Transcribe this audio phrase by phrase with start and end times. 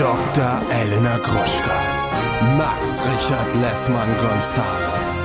[0.00, 0.62] Dr.
[0.70, 2.56] Elena Gruschka.
[2.56, 5.20] Max Richard Lessmann Gonzales.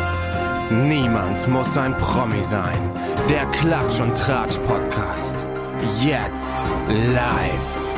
[0.70, 2.92] Niemand muss ein Promi sein.
[3.30, 5.48] Der Klatsch und Tratsch Podcast.
[6.04, 6.56] Jetzt
[6.90, 7.96] live.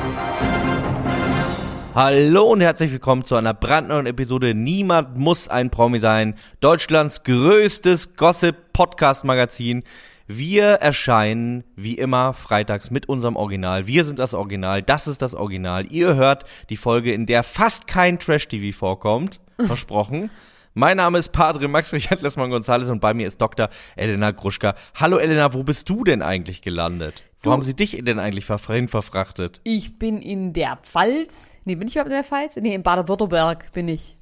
[1.96, 6.36] Hallo und herzlich willkommen zu einer brandneuen Episode Niemand muss ein Promi sein.
[6.60, 9.82] Deutschlands größtes Gossip-Podcast-Magazin.
[10.30, 13.88] Wir erscheinen wie immer freitags mit unserem Original.
[13.88, 15.86] Wir sind das Original, das ist das Original.
[15.92, 19.40] Ihr hört die Folge, in der fast kein Trash-TV vorkommt.
[19.60, 20.30] Versprochen.
[20.74, 23.70] Mein Name ist Padre Max Richard Lessmann Gonzales und bei mir ist Dr.
[23.96, 24.76] Elena Gruschka.
[24.96, 27.24] Hallo Elena, wo bist du denn eigentlich gelandet?
[27.40, 29.62] Wo Du- haben sie dich denn eigentlich verfrachtet?
[29.64, 31.58] Ich bin in der Pfalz.
[31.66, 32.58] Nee, bin ich überhaupt in der Pfalz?
[32.58, 34.18] Nee, in Baden-Württemberg bin ich.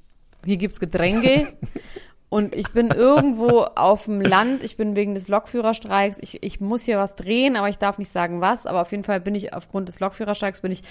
[0.46, 1.48] Hier gibt's Getränke.
[2.28, 4.64] und ich bin irgendwo auf dem Land.
[4.64, 6.18] Ich bin wegen des Lokführerstreiks.
[6.20, 8.66] Ich, ich muss hier was drehen, aber ich darf nicht sagen was.
[8.66, 10.82] Aber auf jeden Fall bin ich aufgrund des Lokführerstreiks bin ich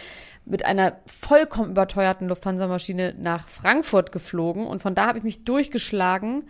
[0.46, 4.66] mit einer vollkommen überteuerten Lufthansa-Maschine nach Frankfurt geflogen.
[4.66, 6.46] Und von da habe ich mich durchgeschlagen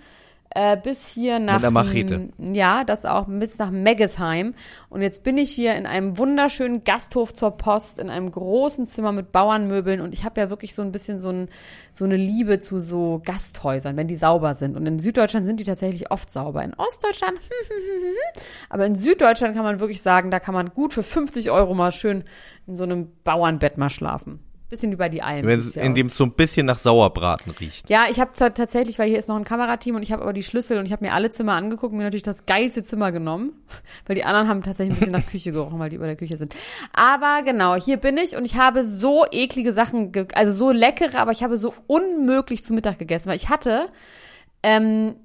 [0.56, 2.30] äh, bis hier nach einer Machete.
[2.38, 4.56] ja, das auch bis nach Meggesheim.
[4.90, 9.12] Und jetzt bin ich hier in einem wunderschönen Gasthof zur Post, in einem großen Zimmer
[9.12, 10.00] mit Bauernmöbeln.
[10.00, 11.50] Und ich habe ja wirklich so ein bisschen so, ein,
[11.92, 14.78] so eine Liebe zu so Gasthäusern, wenn die sauber sind.
[14.78, 16.64] Und in Süddeutschland sind die tatsächlich oft sauber.
[16.64, 17.38] In Ostdeutschland,
[18.70, 21.92] aber in Süddeutschland kann man wirklich sagen, da kann man gut für 50 Euro mal
[21.92, 22.24] schön
[22.66, 24.40] in so einem Bauernbett mal schlafen.
[24.70, 25.46] Bisschen über die Alm.
[25.46, 25.96] Wenn es, hier in aus.
[25.96, 27.88] dem es so ein bisschen nach Sauerbraten riecht.
[27.90, 30.42] Ja, ich habe tatsächlich, weil hier ist noch ein Kamerateam und ich habe aber die
[30.42, 33.54] Schlüssel und ich habe mir alle Zimmer angeguckt und mir natürlich das geilste Zimmer genommen,
[34.08, 36.38] weil die anderen haben tatsächlich ein bisschen nach Küche gerochen, weil die über der Küche
[36.38, 36.56] sind.
[36.94, 41.32] Aber genau, hier bin ich und ich habe so eklige Sachen, also so leckere, aber
[41.32, 43.90] ich habe so unmöglich zu Mittag gegessen, weil ich hatte,
[44.64, 45.16] ähm,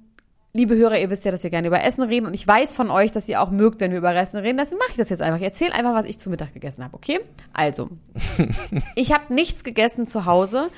[0.53, 2.91] liebe Hörer, ihr wisst ja, dass wir gerne über Essen reden und ich weiß von
[2.91, 4.57] euch, dass ihr auch mögt, wenn wir über Essen reden.
[4.57, 5.37] Deswegen mache ich das jetzt einfach.
[5.37, 7.19] Ich erzähle einfach, was ich zu Mittag gegessen habe, okay?
[7.53, 7.89] Also,
[8.95, 10.69] ich habe nichts gegessen zu Hause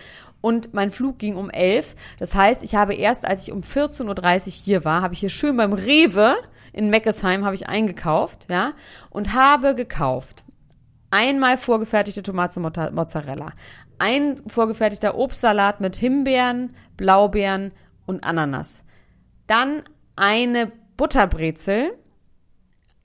[0.42, 1.96] und mein Flug ging um 11.
[2.20, 5.30] Das heißt, ich habe erst, als ich um 14.30 Uhr hier war, habe ich hier
[5.30, 6.36] schön beim Rewe
[6.74, 8.74] in Meckesheim habe ich eingekauft, ja,
[9.12, 10.44] und habe gekauft
[11.14, 13.54] einmal vorgefertigte Tomate Mozza- Mozzarella,
[14.00, 17.72] ein vorgefertigter Obstsalat mit Himbeeren, Blaubeeren
[18.08, 18.84] und Ananas.
[19.48, 19.84] Dann
[20.16, 21.98] eine Butterbrezel,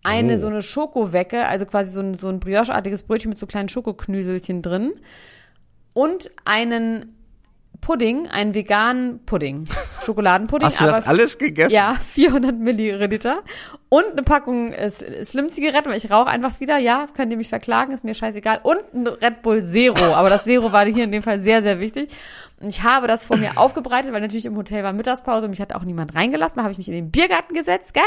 [0.04, 0.36] eine Oh.
[0.38, 4.62] so eine Schokowecke, also quasi so ein, so ein Brioche-artiges Brötchen mit so kleinen Schokoknüselchen
[4.62, 4.94] drin
[5.92, 7.16] und einen
[7.80, 9.68] Pudding, einen veganen Pudding.
[10.04, 10.66] Schokoladenpudding.
[10.66, 11.72] Hast du das alles gegessen?
[11.74, 13.42] ja, 400 Milliliter
[13.88, 14.72] und eine Packung
[15.24, 16.78] Slim-Zigaretten, weil ich rauche einfach wieder.
[16.78, 18.60] Ja, könnt ihr mich verklagen, ist mir scheißegal.
[18.62, 20.14] Und ein Red Bull Zero.
[20.14, 22.10] Aber das Zero war hier in dem Fall sehr, sehr wichtig.
[22.60, 25.60] Und ich habe das vor mir aufgebreitet, weil natürlich im Hotel war Mittagspause und mich
[25.60, 26.56] hat auch niemand reingelassen.
[26.56, 28.02] Da habe ich mich in den Biergarten gesetzt, gell?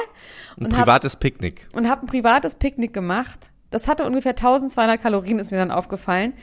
[0.59, 1.67] Ein Und hab- privates Picknick.
[1.73, 3.49] und habe ein privates Picknick gemacht.
[3.69, 6.33] Das hatte ungefähr 1200 Kalorien, ist mir dann aufgefallen.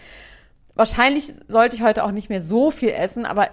[0.75, 3.49] Wahrscheinlich sollte ich heute auch nicht mehr so viel essen, aber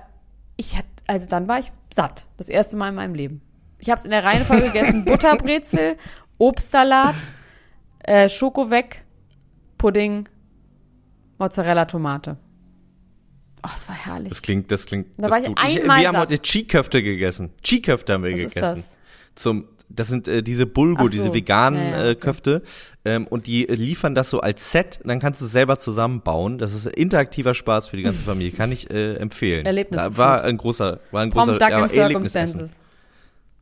[0.57, 2.25] ich hatte, also dann war ich satt.
[2.37, 3.41] Das erste Mal in meinem Leben.
[3.79, 5.97] Ich habe es in der Reihenfolge gegessen: Butterbrezel,
[6.37, 7.15] Obstsalat,
[7.99, 9.03] äh, Schokoweg,
[9.77, 10.27] Pudding,
[11.37, 12.37] Mozzarella, Tomate.
[13.65, 14.29] Oh, es war herrlich.
[14.29, 15.07] Das klingt, das klingt.
[15.17, 16.31] Da das war ich einmal wir haben satt.
[16.31, 17.51] heute Cheeköfte gegessen.
[17.63, 18.75] Cheeköfte haben wir Was ist gegessen.
[18.75, 18.97] das?
[19.35, 21.07] Zum, das sind äh, diese Ach so.
[21.09, 22.09] diese veganen Ja, ja, okay.
[22.11, 22.61] äh, Köfte.
[23.05, 24.99] Ähm, und die äh, liefern das so als Set.
[25.03, 26.57] Dann kannst du es selber zusammenbauen.
[26.57, 28.51] Das ist interaktiver Spaß für die ganze Familie.
[28.51, 29.65] Kann ich äh, empfehlen.
[29.65, 31.89] Erlebnis- Da war ein großer, war ein From großer Duck ja.
[31.89, 32.71] Circumstances.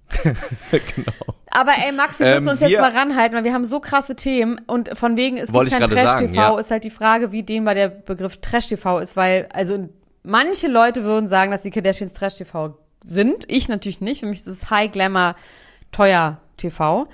[0.23, 1.11] genau.
[1.49, 3.79] Aber ey, Max, wir müssen Ähm, uns jetzt wir- mal ranhalten, weil wir haben so
[3.79, 6.59] krasse Themen und von wegen, es gibt kein Trash-TV, ja.
[6.59, 9.89] ist halt die Frage, wie dehnbar der Begriff Trash-TV ist, weil, also
[10.23, 13.43] manche Leute würden sagen, dass die Kardashians Trash-TV sind.
[13.47, 14.21] Ich natürlich nicht.
[14.21, 15.35] Für mich ist es High Glamour,
[15.93, 17.07] teuer TV.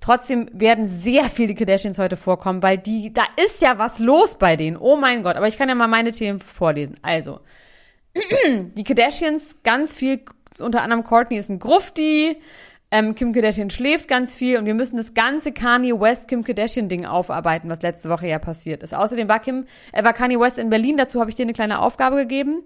[0.00, 4.56] Trotzdem werden sehr viele Kardashians heute vorkommen, weil die, da ist ja was los bei
[4.56, 4.78] denen.
[4.78, 5.36] Oh mein Gott.
[5.36, 6.96] Aber ich kann ja mal meine Themen vorlesen.
[7.02, 7.40] Also,
[8.46, 10.22] die Kardashians ganz viel,
[10.58, 12.40] unter anderem Courtney ist ein Grufti,
[12.92, 16.88] ähm, Kim Kardashian schläft ganz viel und wir müssen das ganze Kanye West Kim Kardashian
[16.88, 18.94] Ding aufarbeiten, was letzte Woche ja passiert ist.
[18.94, 21.78] Außerdem war Kim, äh, war Kanye West in Berlin, dazu habe ich dir eine kleine
[21.78, 22.64] Aufgabe gegeben.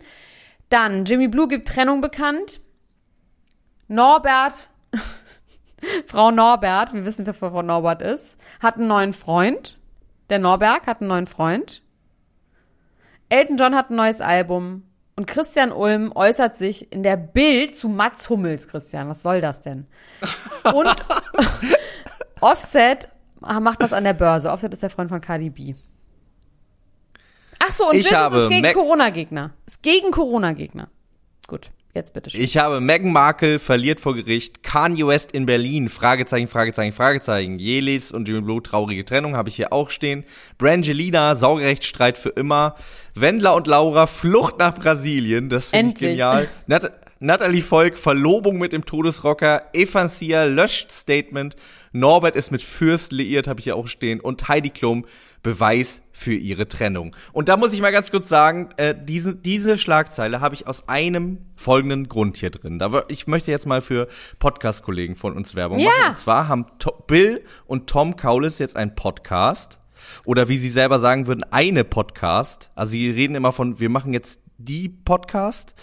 [0.71, 2.61] Dann Jimmy Blue gibt Trennung bekannt.
[3.87, 4.71] Norbert,
[6.07, 9.79] Frau Norbert, wir wissen, wer Frau Norbert ist, hat einen neuen Freund.
[10.31, 11.83] Der Norberg hat einen neuen Freund.
[13.29, 14.85] Elton John hat ein neues Album.
[15.17, 19.09] Und Christian Ulm äußert sich in der Bild zu Mats Hummels, Christian.
[19.09, 19.87] Was soll das denn?
[20.75, 20.95] Und
[22.41, 23.09] Offset
[23.41, 24.51] macht was an der Börse.
[24.51, 25.75] Offset ist der Freund von Cardi B.
[27.61, 29.51] Ach so, und Ich Business habe ist gegen Corona-Gegner.
[29.67, 30.89] Ist gegen Corona-Gegner.
[31.47, 31.71] Gut.
[31.95, 32.43] Jetzt bitte schön.
[32.43, 38.11] Ich habe Meghan Markle verliert vor Gericht, Kanye West in Berlin, Fragezeichen, Fragezeichen, Fragezeichen, Jelis
[38.11, 40.25] und Jimmy Blue, traurige Trennung, habe ich hier auch stehen.
[40.59, 42.75] Brangelina, Saugerechtsstreit für immer.
[43.15, 46.49] Wendler und Laura, Flucht nach Brasilien, das finde ich genial.
[46.67, 51.55] Nat Natalie Volk, Verlobung mit dem Todesrocker, Evansia löscht Statement,
[51.95, 55.07] Norbert ist mit Fürst liiert, habe ich hier auch stehen, und Heidi Klum,
[55.45, 57.15] Beweis für ihre Trennung.
[57.33, 60.89] Und da muss ich mal ganz kurz sagen, äh, diese, diese Schlagzeile habe ich aus
[60.89, 62.79] einem folgenden Grund hier drin.
[62.81, 64.09] Da, ich möchte jetzt mal für
[64.41, 65.91] Podcast-Kollegen von uns Werbung Ja.
[65.91, 66.09] machen.
[66.11, 69.79] Und zwar haben to Bill und Tom Kaulis jetzt einen Podcast.
[70.25, 72.71] Oder wie sie selber sagen würden, eine Podcast.
[72.75, 75.75] Also sie reden immer von, wir machen jetzt die Podcast.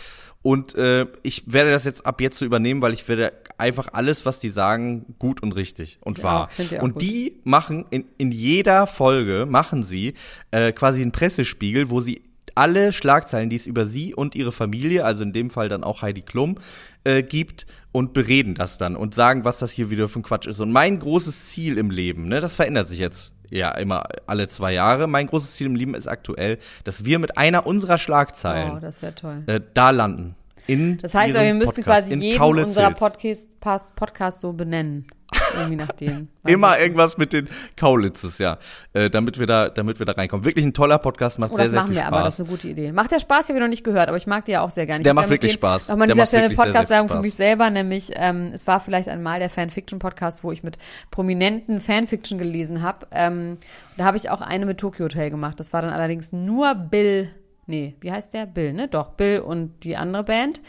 [0.44, 4.26] Und äh, ich werde das jetzt ab jetzt so übernehmen, weil ich werde einfach alles,
[4.26, 6.50] was die sagen, gut und richtig und Ich wahr.
[6.82, 7.02] und gut.
[7.02, 10.16] die machen in, in jeder Folge machen sie
[10.50, 12.24] äh, quasi einen Pressespiegel, wo sie
[12.56, 16.02] alle Schlagzeilen, die es über sie und ihre Familie, also in dem Fall dann auch
[16.02, 16.58] Heidi Klum,
[17.04, 20.48] äh, gibt und bereden das dann und sagen, was das hier wieder für ein Quatsch
[20.48, 20.60] ist.
[20.60, 24.74] Und mein großes Ziel im Leben, ne, das verändert sich jetzt ja immer alle zwei
[24.74, 25.08] Jahre.
[25.08, 29.02] Mein großes Ziel im Leben ist aktuell, dass wir mit einer unserer Schlagzeilen Oh, das
[29.16, 29.44] toll.
[29.46, 30.36] äh, da landen.
[30.68, 32.92] In Das heißt, wir müssten Podcast, quasi jeden unserer.
[32.92, 33.50] Podcast,
[33.96, 35.08] Podcast so benennen.
[35.56, 36.28] Irgendwie nachdem.
[36.44, 37.48] Weiß Immer irgendwas mit den
[37.78, 38.58] Kaulitzes, ja.
[38.94, 40.46] Äh, damit wir da, damit wir da reinkommen.
[40.46, 42.14] Wirklich ein toller Podcast, macht Oh, sehr, das sehr machen viel wir Spaß.
[42.14, 42.92] aber, das ist eine gute Idee.
[42.92, 44.70] Macht der Spaß, ich habe ihn noch nicht gehört, aber ich mag die ja auch
[44.70, 45.04] sehr gerne.
[45.04, 45.90] Der macht wirklich denen- Spaß.
[45.90, 49.08] Nochmal an dieser Stelle eine wirklich sehr, für mich selber, nämlich ähm, es war vielleicht
[49.10, 50.78] einmal der Fanfiction-Podcast, wo ich mit
[51.12, 53.08] prominenten Fanfiction gelesen habe.
[53.12, 53.58] Ähm,
[53.98, 55.60] da habe ich auch eine mit Tokyo Hotel gemacht.
[55.60, 57.30] Das war dann allerdings nur Bill,
[57.68, 58.46] nee, wie heißt der?
[58.46, 58.88] Bill, ne?
[58.88, 60.62] Doch, Bill und die andere Band.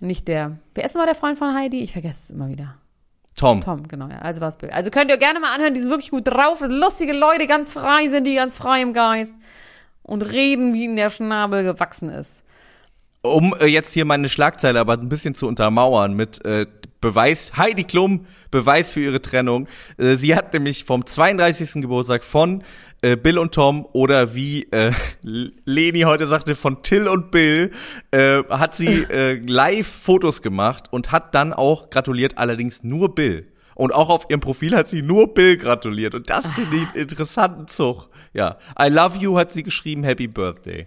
[0.00, 1.80] Nicht der, wer ist nochmal der Freund von Heidi?
[1.80, 2.74] Ich vergesse es immer wieder.
[3.36, 3.60] Tom.
[3.60, 4.18] Tom, genau, ja.
[4.18, 4.70] Also war es Bill.
[4.70, 6.62] Also könnt ihr gerne mal anhören, die sind wirklich gut drauf.
[6.66, 9.34] Lustige Leute, ganz frei sind die, ganz frei im Geist.
[10.02, 12.44] Und reden, wie ihnen der Schnabel gewachsen ist.
[13.22, 16.66] Um äh, jetzt hier meine Schlagzeile aber ein bisschen zu untermauern mit äh,
[17.00, 19.68] Beweis, Heidi Klum, Beweis für ihre Trennung.
[19.98, 21.82] Äh, sie hat nämlich vom 32.
[21.82, 22.62] Geburtstag von
[23.02, 27.70] äh, Bill und Tom oder wie äh, Leni heute sagte, von Till und Bill,
[28.10, 33.52] äh, hat sie äh, live Fotos gemacht und hat dann auch gratuliert, allerdings nur Bill.
[33.74, 36.14] Und auch auf ihrem Profil hat sie nur Bill gratuliert.
[36.14, 38.08] Und das finde ich einen interessanten Zug.
[38.32, 38.56] Ja.
[38.80, 40.86] I love you hat sie geschrieben, Happy Birthday.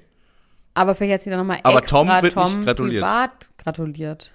[0.74, 3.04] Aber vielleicht hat sie dann nochmal Aber extra Tom wird nicht Tom gratuliert.
[3.04, 4.32] privat gratuliert.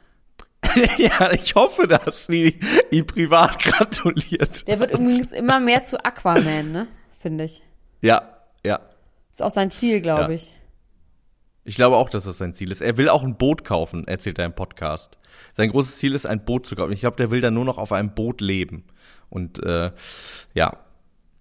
[0.98, 2.58] Ja, ich hoffe, dass sie
[2.90, 4.66] ihm privat gratuliert.
[4.66, 6.86] Der wird übrigens immer mehr zu Aquaman, ne?
[7.24, 7.62] Finde ich.
[8.02, 8.36] Ja,
[8.66, 8.80] ja.
[9.32, 10.28] Ist auch sein Ziel, glaube Ja.
[10.28, 10.60] ich.
[11.64, 12.82] Ich glaube auch, dass das sein Ziel ist.
[12.82, 15.18] Er will auch ein Boot kaufen, erzählt er im Podcast.
[15.54, 16.92] Sein großes Ziel ist, ein Boot zu kaufen.
[16.92, 18.84] Ich glaube, der will dann nur noch auf einem Boot leben.
[19.30, 19.90] Und äh,
[20.52, 20.76] ja.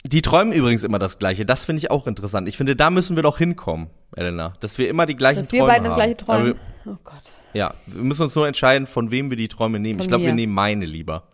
[0.05, 1.45] Die träumen übrigens immer das Gleiche.
[1.45, 2.47] Das finde ich auch interessant.
[2.47, 4.53] Ich finde, da müssen wir doch hinkommen, Elena.
[4.61, 5.97] Dass wir immer die gleichen Dass wir Träume beiden das haben.
[5.99, 6.45] gleiche träumen.
[6.85, 7.21] Wir, Oh Gott.
[7.51, 9.95] ja, wir müssen uns nur entscheiden, von wem wir die Träume nehmen.
[9.99, 11.27] Von ich glaube, wir nehmen meine lieber.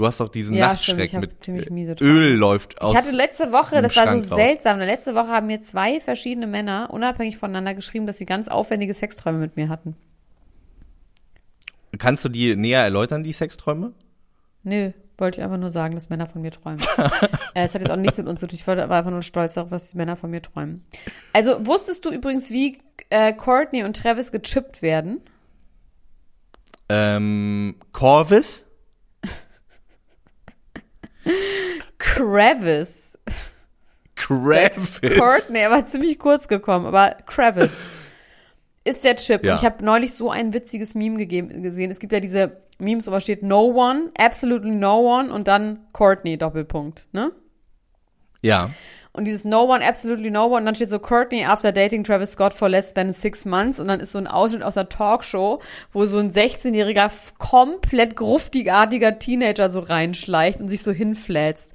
[0.00, 2.02] Du hast doch diesen Ja, Nachtschreck mit ziemlich äh.
[2.02, 2.92] Öl läuft aus.
[2.92, 4.42] Ich hatte letzte Woche, das war so raus.
[4.42, 8.94] seltsam, letzte Woche haben mir zwei verschiedene Männer unabhängig voneinander geschrieben, dass sie ganz aufwendige
[8.94, 9.94] Sexträume mit mir hatten.
[11.98, 13.92] Kannst du die näher erläutern, die Sexträume?
[14.62, 16.80] Nö, wollte ich einfach nur sagen, dass Männer von mir träumen.
[17.54, 18.58] äh, es hat jetzt auch nichts mit uns zu tun.
[18.58, 20.82] Ich war einfach nur stolz darauf, was die Männer von mir träumen.
[21.34, 22.78] Also, wusstest du übrigens, wie
[23.10, 25.20] äh, Courtney und Travis gechippt werden?
[26.88, 28.64] Ähm, Corvus?
[31.98, 33.18] Kravis.
[34.14, 35.00] Kravis.
[35.00, 37.82] Courtney, er war ziemlich kurz gekommen, aber Kravis
[38.84, 39.44] ist der Chip.
[39.44, 39.52] Ja.
[39.52, 41.90] Und ich habe neulich so ein witziges Meme gegeben, gesehen.
[41.90, 45.86] Es gibt ja diese Memes, wo man steht No One, Absolutely No One und dann
[45.92, 47.32] Courtney, Doppelpunkt, ne?
[48.42, 48.70] Ja.
[49.12, 52.32] Und dieses No One, Absolutely No One, und dann steht so Courtney after dating Travis
[52.32, 55.60] Scott for less than six months und dann ist so ein Ausschnitt aus einer Talkshow,
[55.92, 61.72] wo so ein 16-jähriger, f- komplett gruftigartiger Teenager so reinschleicht und sich so hinflätzt.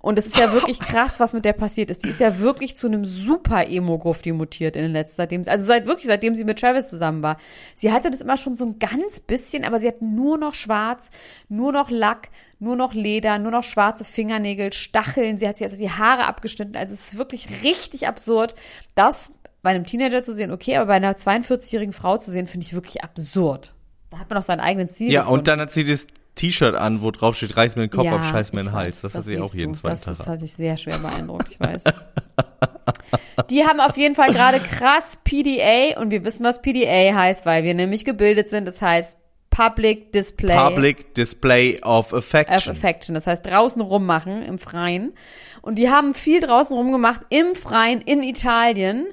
[0.00, 2.04] Und es ist ja wirklich krass, was mit der passiert ist.
[2.04, 5.86] Die ist ja wirklich zu einem super Emo-Grufti mutiert in den letzten, seitdem, also seit
[5.86, 7.36] wirklich, seitdem sie mit Travis zusammen war.
[7.74, 11.10] Sie hatte das immer schon so ein ganz bisschen, aber sie hat nur noch schwarz,
[11.48, 12.28] nur noch Lack,
[12.58, 15.38] nur noch Leder, nur noch schwarze Fingernägel, Stacheln.
[15.38, 16.76] Sie hat sich also die Haare abgeschnitten.
[16.76, 18.54] Also es ist wirklich richtig absurd,
[18.94, 22.66] das bei einem Teenager zu sehen, okay, aber bei einer 42-jährigen Frau zu sehen, finde
[22.66, 23.74] ich wirklich absurd.
[24.10, 25.40] Da hat man auch seinen eigenen Stil Ja, gefunden.
[25.40, 28.16] und dann hat sie das T-Shirt an, wo drauf steht, reiß mir den Kopf Ja,
[28.16, 29.00] ab, scheiß mir den Hals.
[29.00, 30.16] Das, hat sie auch jeden zweiten das, Tag.
[30.18, 31.84] Das hat sich sehr schwer beeindruckt, ich weiß.
[33.50, 37.64] Die haben auf jeden Fall gerade krass PDA und wir wissen, was PDA heißt, weil
[37.64, 38.66] wir nämlich gebildet sind.
[38.66, 39.18] Das heißt
[39.58, 42.70] Public Display Public Display of of Affection.
[42.70, 43.14] Affection.
[43.14, 45.14] Das heißt draußen rummachen im Freien.
[45.62, 49.06] Und die haben viel draußen rumgemacht im Freien in Italien.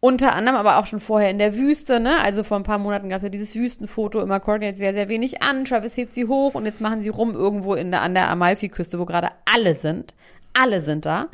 [0.00, 2.18] Unter anderem aber auch schon vorher in der Wüste, ne?
[2.22, 4.20] Also vor ein paar Monaten gab es ja dieses Wüstenfoto.
[4.20, 5.66] Immer Courtney sehr, sehr wenig an.
[5.66, 8.98] Travis hebt sie hoch und jetzt machen sie rum irgendwo in der, an der Amalfi-Küste,
[8.98, 10.14] wo gerade alle sind.
[10.54, 11.28] Alle sind da.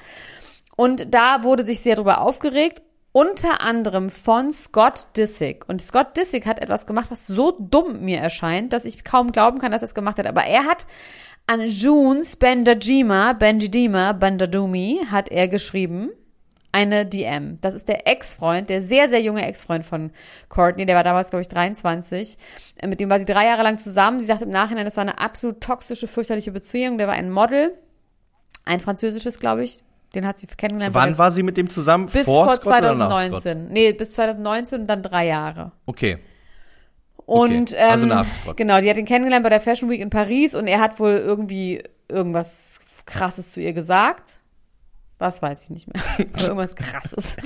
[0.77, 2.83] Und da wurde sich sehr drüber aufgeregt.
[3.17, 5.67] Unter anderem von Scott Disick.
[5.71, 9.59] Und Scott Disick hat etwas gemacht, was so dumm mir erscheint, dass ich kaum glauben
[9.59, 10.27] kann, dass er es gemacht hat.
[10.27, 10.87] Aber er hat
[11.47, 16.11] an Junes Bendajima, Benjidima, Bandadumi, hat er geschrieben
[16.73, 17.59] eine DM.
[17.63, 20.11] Das ist der Ex-Freund, der sehr, sehr junge Ex-Freund von
[20.51, 20.85] Courtney.
[20.85, 22.37] Der war damals, glaube ich, 23.
[22.77, 24.21] Äh, mit dem war sie drei Jahre lang zusammen.
[24.21, 26.99] Sie sagt im Nachhinein, das war eine absolut toxische, fürchterliche Beziehung.
[26.99, 27.79] Der war ein Model.
[28.67, 29.86] Ein französisches, glaube ich.
[30.17, 30.95] Den hat sie kennengelernt.
[30.95, 32.07] Wann war sie mit dem zusammen?
[32.07, 33.69] Bis vor, vor 2019.
[33.69, 35.73] Nee, bis 2019 und dann drei Jahre.
[35.85, 36.17] Okay.
[37.27, 37.77] Und okay.
[37.77, 38.57] also ähm, nach Scott.
[38.57, 41.17] genau, die hat ihn kennengelernt bei der Fashion Week in Paris und er hat wohl
[41.17, 44.41] irgendwie irgendwas krasses zu ihr gesagt.
[45.19, 46.03] Was weiß ich nicht mehr.
[46.41, 47.37] Irgendwas krasses.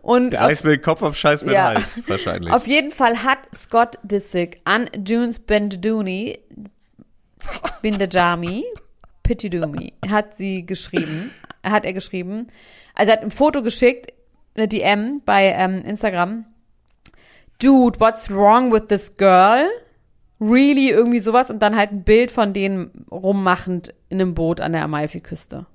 [0.00, 1.74] Und Der Eis mit Kopf auf Scheiß mit Ja.
[1.74, 2.52] Hals, wahrscheinlich.
[2.52, 6.38] auf jeden Fall hat Scott Disick an Junes Benduni
[7.80, 8.64] Bindajami
[9.22, 11.30] Pitidumi hat sie geschrieben,
[11.62, 12.48] hat er geschrieben,
[12.94, 14.12] also er hat ein Foto geschickt,
[14.54, 16.44] eine DM bei ähm, Instagram.
[17.62, 19.68] Dude, what's wrong with this girl?
[20.40, 24.72] Really, irgendwie sowas und dann halt ein Bild von denen rummachend in einem Boot an
[24.72, 25.66] der Amalfi-Küste.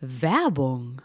[0.00, 1.02] Werbung.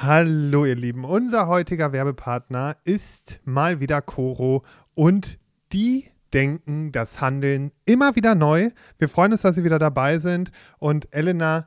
[0.00, 5.38] Hallo ihr Lieben, unser heutiger Werbepartner ist mal wieder Coro und
[5.72, 8.70] die denken das Handeln immer wieder neu.
[8.98, 11.66] Wir freuen uns, dass sie wieder dabei sind und Elena,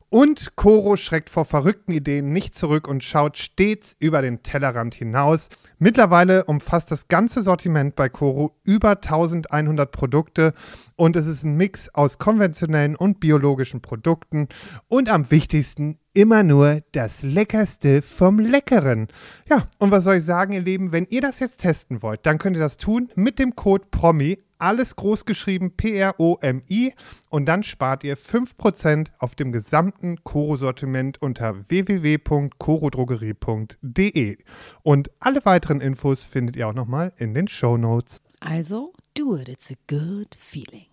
[0.13, 5.47] Und Coro schreckt vor verrückten Ideen nicht zurück und schaut stets über den Tellerrand hinaus.
[5.79, 10.53] Mittlerweile umfasst das ganze Sortiment bei Coro über 1100 Produkte
[11.01, 14.47] Und es ist ein Mix aus konventionellen und biologischen Produkten
[14.87, 19.07] und am wichtigsten immer nur das Leckerste vom Leckeren.
[19.49, 22.37] Ja, und was soll ich sagen, ihr Lieben, wenn ihr das jetzt testen wollt, dann
[22.37, 26.93] könnt ihr das tun mit dem Code PROMI, alles groß geschrieben P-R-O-M-I
[27.31, 34.37] und dann spart ihr 5% auf dem gesamten Koro-Sortiment unter www.korodrogerie.de.
[34.83, 38.21] Und alle weiteren Infos findet ihr auch nochmal in den Show Notes.
[38.39, 40.90] Also, do it, it's a good feeling.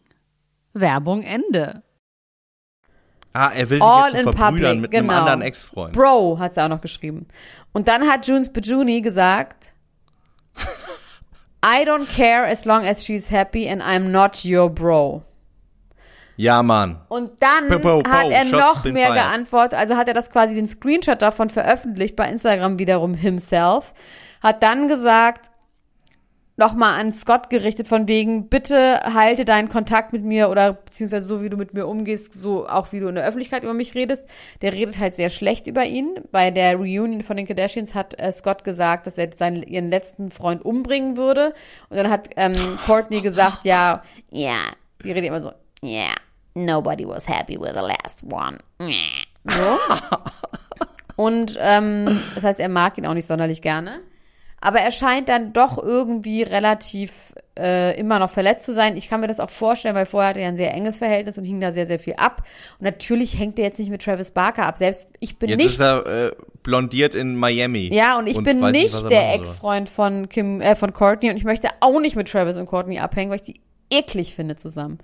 [0.81, 1.83] Werbung Ende.
[3.33, 5.13] Ah, er will sich All jetzt in so verbrüdern public, mit genau.
[5.13, 5.93] einem anderen Ex-Freund.
[5.93, 7.29] Bro, hat sie auch noch geschrieben.
[7.73, 9.73] Und dann hat Junes Bejuni gesagt,
[11.65, 15.23] I don't care as long as she's happy and I'm not your bro.
[16.37, 17.01] Ja, Mann.
[17.09, 19.15] Und dann Pow, pow, pow, hat er noch mehr fired.
[19.15, 23.93] geantwortet, also hat er das quasi den Screenshot davon veröffentlicht, bei Instagram wiederum himself,
[24.41, 25.51] hat dann gesagt,
[26.59, 31.41] nochmal an Scott gerichtet, von wegen, bitte halte deinen Kontakt mit mir oder beziehungsweise so,
[31.41, 34.29] wie du mit mir umgehst, so auch wie du in der Öffentlichkeit über mich redest.
[34.61, 36.17] Der redet halt sehr schlecht über ihn.
[36.33, 40.31] Bei der Reunion von den Kardashians hat äh, Scott gesagt, dass er seinen, ihren letzten
[40.31, 41.55] Freund umbringen würde.
[41.91, 44.59] Und dann hat ähm, Courtney gesagt, ja, ja,
[45.05, 46.13] die redet immer so, ja,
[46.55, 48.59] nobody was happy with the last one.
[49.45, 49.79] So.
[51.17, 54.01] Und ähm, das heißt, er mag ihn auch nicht sonderlich gerne.
[54.61, 58.97] Aber er scheint dann doch irgendwie relativ äh, immer noch verletzt zu sein.
[58.97, 61.45] Ich kann mir das auch vorstellen, weil vorher hatte er ein sehr enges Verhältnis und
[61.45, 62.43] hing da sehr, sehr viel ab.
[62.79, 64.79] Und natürlich hängt er jetzt nicht mit Travis Barker ab.
[64.79, 65.67] Selbst ich bin Jetzt nicht.
[65.73, 67.91] ist er äh, blondiert in Miami.
[67.93, 69.35] ja, und ich bin weiß nicht er der.
[69.35, 72.99] Ex-Freund von Kim, äh, von Courtney und ich möchte auch nicht mit Travis und Courtney
[72.99, 73.61] abhängen, weil ich die
[73.91, 74.99] eklig finde zusammen.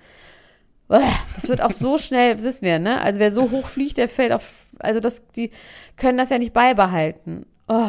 [0.89, 3.01] Das wird auch so schnell, wissen wir, ne?
[3.01, 5.51] Also wer so hoch fliegt, der fällt auf, also das, die
[5.97, 7.47] können das ja nicht beibehalten.
[7.69, 7.89] Oh.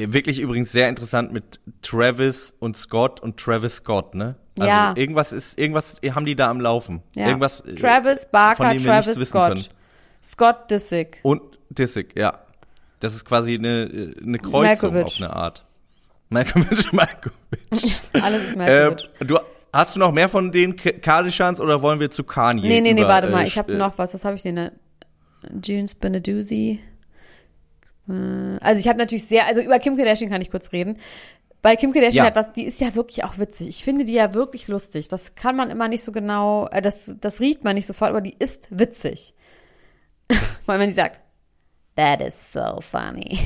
[0.00, 4.36] Wirklich übrigens sehr interessant mit Travis und Scott und Travis Scott, ne?
[4.58, 4.92] Also Ja.
[4.96, 7.02] irgendwas ist, irgendwas haben die da am Laufen.
[7.16, 7.26] Ja.
[7.26, 7.60] Irgendwas.
[7.62, 9.54] äh, Travis Barker, Travis Scott.
[9.54, 9.64] können.
[10.22, 11.18] Scott Disick.
[11.22, 12.38] Und Disick, ja.
[13.00, 14.62] Das ist quasi eine, eine Kreuzung
[14.92, 15.04] Malkovich.
[15.04, 15.64] auf eine Art.
[16.28, 18.00] Malkovich, Malkovich.
[18.12, 19.10] Alles ist äh, Malkovich.
[19.20, 19.38] du,
[19.72, 22.68] hast du noch mehr von den Kardashians oder wollen wir zu Kanye?
[22.68, 23.46] nee, nee, nee, über, warte äh, mal.
[23.46, 24.14] Ich habe äh, noch was.
[24.14, 24.56] Was habe ich denn?
[24.56, 24.70] da?
[25.62, 26.80] June's Beneduzzi.
[28.08, 30.98] Äh, Also ich habe natürlich sehr, also über Kim Kardashian kann ich kurz reden.
[31.60, 32.30] Bei Kim Kardashian Ja.
[32.30, 33.68] hat was, die ist ja wirklich auch witzig.
[33.68, 35.08] Ich finde die ja wirklich lustig.
[35.08, 38.20] Das kann man immer nicht so genau, äh, das, das riecht man nicht sofort, aber
[38.20, 39.34] die ist witzig.
[40.66, 41.20] Weil man sie sagt,
[41.96, 43.40] that is so funny.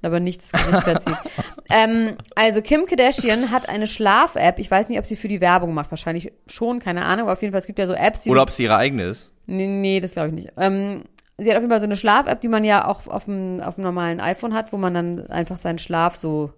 [0.00, 1.16] Aber nicht das Gesicht verzieht.
[1.70, 4.58] ähm, also Kim Kardashian hat eine Schlaf-App.
[4.58, 5.90] Ich weiß nicht, ob sie für die Werbung macht.
[5.90, 7.24] Wahrscheinlich schon, keine Ahnung.
[7.24, 9.02] Aber auf jeden Fall, es gibt ja so Apps, die Oder ob es ihre eigene
[9.04, 9.30] ist.
[9.46, 10.52] Nee, nee das glaube ich nicht.
[10.56, 11.04] Ähm,
[11.40, 13.74] sie hat auf jeden Fall so eine Schlaf-App, die man ja auch auf dem, auf
[13.76, 16.52] dem normalen iPhone hat, wo man dann einfach seinen Schlaf so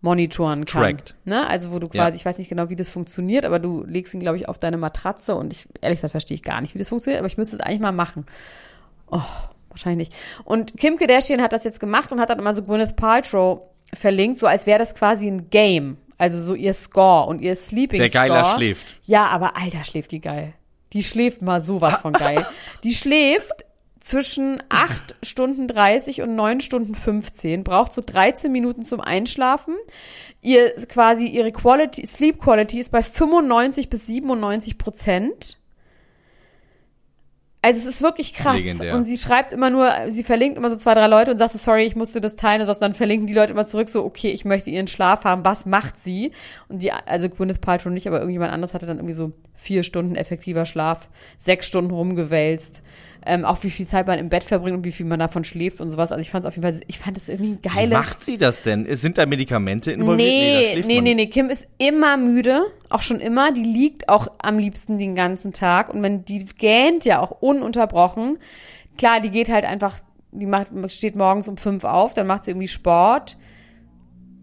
[0.00, 0.82] monitoren kann.
[0.82, 1.14] Trackt.
[1.24, 1.46] Ne?
[1.48, 2.04] Also wo du Ja.
[2.04, 4.58] quasi, ich weiß nicht genau, wie das funktioniert, aber du legst ihn, glaube ich, auf
[4.58, 7.38] deine Matratze und ich, ehrlich gesagt, verstehe ich gar nicht, wie das funktioniert, aber ich
[7.38, 8.26] müsste es eigentlich mal machen.
[9.10, 9.20] Oh,
[9.70, 10.18] wahrscheinlich nicht.
[10.44, 13.62] Und Kim Kardashian hat das jetzt gemacht und hat dann immer so Gwyneth Paltrow
[13.94, 15.96] verlinkt, so als wäre das quasi ein Game.
[16.18, 18.28] Also so ihr Score und ihr Sleeping Der Score.
[18.28, 18.96] Geiler schläft.
[19.04, 20.52] Ja, aber Alter, schläft die geil.
[20.92, 22.46] Die schläft mal sowas von geil.
[22.84, 23.64] Die schläft
[24.04, 29.74] zwischen 8 Stunden 30 und 9 Stunden 15, braucht so 13 Minuten zum Einschlafen.
[30.42, 35.56] Ihr quasi ihre Quality, Sleep Quality ist bei 95 bis 97 Prozent.
[37.62, 38.58] Also es ist wirklich krass.
[38.58, 38.94] Legendär.
[38.94, 41.58] Und sie schreibt immer nur, sie verlinkt immer so zwei, drei Leute und sagt so,
[41.58, 42.78] sorry, ich musste das teilen und was.
[42.78, 45.46] Dann verlinken die Leute immer zurück so, okay, ich möchte ihren Schlaf haben.
[45.46, 46.32] Was macht sie?
[46.68, 50.14] Und die, also Gwyneth Paltrow nicht, aber irgendjemand anderes hatte dann irgendwie so vier Stunden
[50.14, 52.82] effektiver Schlaf, sechs Stunden rumgewälzt.
[53.26, 55.80] Ähm, auch wie viel Zeit man im Bett verbringt und wie viel man davon schläft
[55.80, 56.12] und sowas.
[56.12, 57.98] Also ich fand es auf jeden Fall, ich fand es irgendwie ein Wie geiles.
[57.98, 58.86] macht sie das denn?
[58.96, 60.18] Sind da Medikamente involviert?
[60.18, 61.04] Nee, nee, man.
[61.04, 61.26] nee, nee.
[61.28, 62.60] Kim ist immer müde,
[62.90, 63.50] auch schon immer.
[63.52, 68.38] Die liegt auch am liebsten den ganzen Tag und man, die gähnt ja auch ununterbrochen.
[68.98, 72.50] Klar, die geht halt einfach, die macht, steht morgens um fünf auf, dann macht sie
[72.50, 73.38] irgendwie Sport,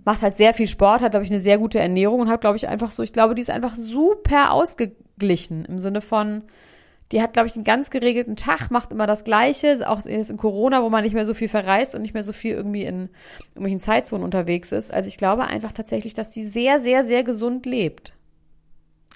[0.05, 2.57] macht halt sehr viel Sport, hat, glaube ich, eine sehr gute Ernährung und hat, glaube
[2.57, 6.43] ich, einfach so, ich glaube, die ist einfach super ausgeglichen im Sinne von,
[7.11, 10.37] die hat, glaube ich, einen ganz geregelten Tag, macht immer das Gleiche, auch jetzt in
[10.37, 13.09] Corona, wo man nicht mehr so viel verreist und nicht mehr so viel irgendwie in
[13.49, 14.93] irgendwelchen Zeitzonen unterwegs ist.
[14.93, 18.13] Also ich glaube einfach tatsächlich, dass die sehr, sehr, sehr gesund lebt.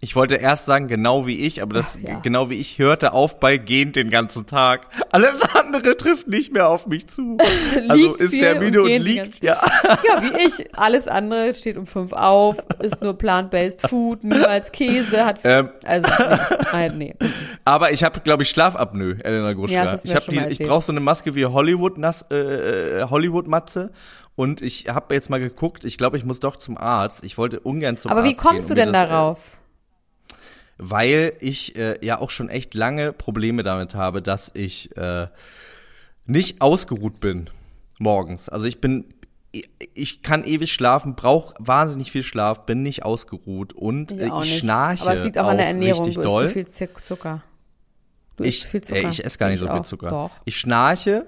[0.01, 2.19] Ich wollte erst sagen, genau wie ich, aber das, Ach, ja.
[2.19, 4.87] genau wie ich, hörte auf bei gehend den ganzen Tag.
[5.11, 7.37] Alles andere trifft nicht mehr auf mich zu.
[7.87, 9.59] Also ist der müde und und, liegt, ja.
[9.83, 10.77] Ja, wie ich.
[10.77, 15.69] Alles andere steht um fünf auf, ist nur plant-based Food, niemals Käse, hat, Ähm.
[15.83, 16.37] also, nee,
[16.71, 17.15] nein, nee.
[17.63, 19.75] Aber ich habe, glaube ich, Schlafapnoe, Elena Gruschka.
[19.75, 21.97] Ja, ich mal die, ich brauche so eine Maske wie Hollywood
[22.29, 23.91] äh, äh, Hollywood Matze.
[24.35, 25.85] Und ich habe jetzt mal geguckt.
[25.85, 27.23] Ich glaube, ich muss doch zum Arzt.
[27.23, 29.39] Ich wollte ungern zum Aber Arzt wie kommst gehen, du denn das, darauf?
[30.77, 35.27] Weil ich äh, ja auch schon echt lange Probleme damit habe, dass ich äh,
[36.25, 37.49] nicht ausgeruht bin
[37.99, 38.49] morgens.
[38.49, 39.05] Also ich bin,
[39.93, 44.43] ich kann ewig schlafen, brauche wahnsinnig viel Schlaf, bin nicht ausgeruht und Ich äh, auch
[44.43, 46.03] ich schnarche Aber es liegt auch, an der Ernährung.
[46.05, 46.49] richtig Du doll.
[46.49, 47.43] viel Zuck- Zucker.
[48.35, 48.99] Du ich, viel Zucker.
[48.99, 49.85] Ey, ich esse gar nicht so viel auch.
[49.85, 50.09] Zucker.
[50.09, 50.31] Doch.
[50.43, 51.25] Ich schnarche,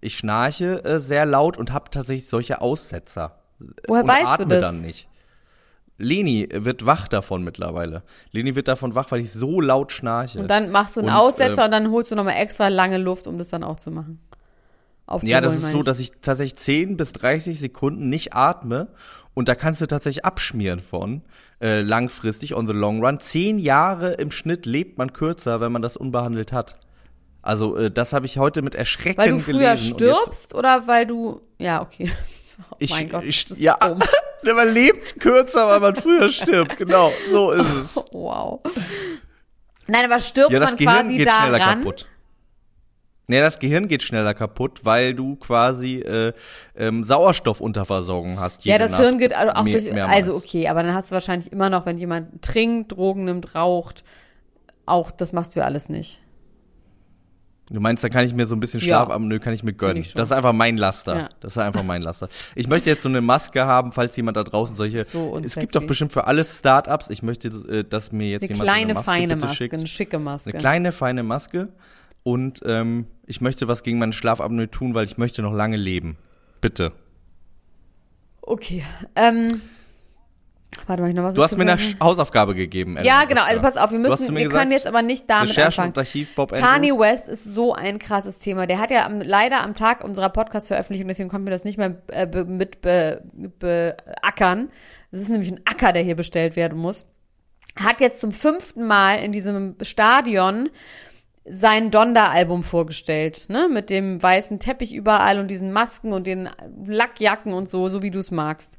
[0.00, 3.42] ich schnarche äh, sehr laut und habe tatsächlich solche Aussetzer.
[3.88, 4.60] Woher und weißt du atme das?
[4.62, 5.06] dann nicht.
[5.98, 8.02] Leni wird wach davon mittlerweile.
[8.30, 10.38] Leni wird davon wach, weil ich so laut schnarche.
[10.40, 12.98] Und dann machst du einen Und, Aussetzer äh, und dann holst du nochmal extra lange
[12.98, 14.20] Luft, um das dann auch zu machen.
[15.06, 15.84] Aufzuholen, ja, das ist so, ich.
[15.84, 18.88] dass ich tatsächlich 10 bis 30 Sekunden nicht atme
[19.34, 21.22] und da kannst du tatsächlich abschmieren von
[21.62, 23.20] äh, langfristig on the long run.
[23.20, 26.76] Zehn Jahre im Schnitt lebt man kürzer, wenn man das unbehandelt hat.
[27.40, 29.94] Also äh, das habe ich heute mit Erschrecken Weil du früher gelesen.
[29.94, 31.40] stirbst oder weil du.
[31.58, 32.10] Ja, okay.
[32.70, 33.22] Oh Ich, mein Gott.
[33.22, 33.76] ich, das ist ja.
[34.42, 36.76] man lebt kürzer, weil man früher stirbt.
[36.76, 37.96] Genau, so ist es.
[38.12, 38.60] Wow.
[39.88, 41.78] Nein, aber stirbt Ja, das man Gehirn quasi geht schneller daran?
[41.80, 42.06] kaputt.
[43.28, 46.32] Nee, das Gehirn geht schneller kaputt, weil du quasi äh,
[46.76, 48.64] ähm, Sauerstoffunterversorgung hast.
[48.64, 49.00] Ja, das Nacht.
[49.02, 49.92] Hirn geht also auch Mehr- durch.
[49.92, 50.16] mehrmals.
[50.16, 54.04] Also okay, aber dann hast du wahrscheinlich immer noch, wenn jemand trinkt, Drogen nimmt, raucht,
[54.86, 56.20] auch das machst du ja alles nicht.
[57.68, 59.04] Du meinst, da kann ich mir so ein bisschen Ja.
[59.04, 59.96] Schlaf nö, kann ich mir gönnen.
[59.96, 60.14] ich.
[60.14, 61.16] Das ist einfach mein Laster.
[61.16, 61.28] Ja.
[61.40, 62.28] Das ist einfach mein Laster.
[62.54, 65.04] Ich möchte jetzt so eine Maske haben, falls jemand da draußen solche.
[65.04, 67.10] So es gibt doch bestimmt für alle Startups.
[67.10, 69.74] Ich möchte, äh, dass mir jetzt Eine jemand kleine, eine Maske feine Maske, schickt.
[69.74, 70.50] eine schicke Maske.
[70.50, 71.68] Eine kleine, feine Maske.
[72.22, 76.16] Und ähm, ich möchte was gegen meine Schlafapnoe tun, weil ich möchte noch lange leben.
[76.60, 76.92] Bitte.
[78.42, 78.84] Okay.
[79.16, 79.60] Ähm,
[80.86, 82.98] warte mal, ich noch was Du hast mir eine Hausaufgabe gegeben.
[83.02, 83.40] Ja, Ellen genau.
[83.42, 83.50] Oskar.
[83.50, 85.88] Also pass auf, wir müssen, wir gesagt, können jetzt aber nicht damit Recherchen anfangen.
[85.92, 86.98] und Archiv Bob Kanye Andrews.
[86.98, 88.66] West ist so ein krasses Thema.
[88.66, 91.96] Der hat ja am, leider am Tag unserer Podcast-Veröffentlichung, deswegen konnten wir das nicht mehr
[92.08, 93.22] äh, be, mit be,
[93.58, 94.70] beackern.
[95.10, 97.06] Das ist nämlich ein Acker, der hier bestellt werden muss.
[97.76, 100.70] Hat jetzt zum fünften Mal in diesem Stadion
[101.48, 103.68] sein Donda-Album vorgestellt, ne?
[103.68, 106.48] Mit dem weißen Teppich überall und diesen Masken und den
[106.84, 108.78] Lackjacken und so, so wie du es magst.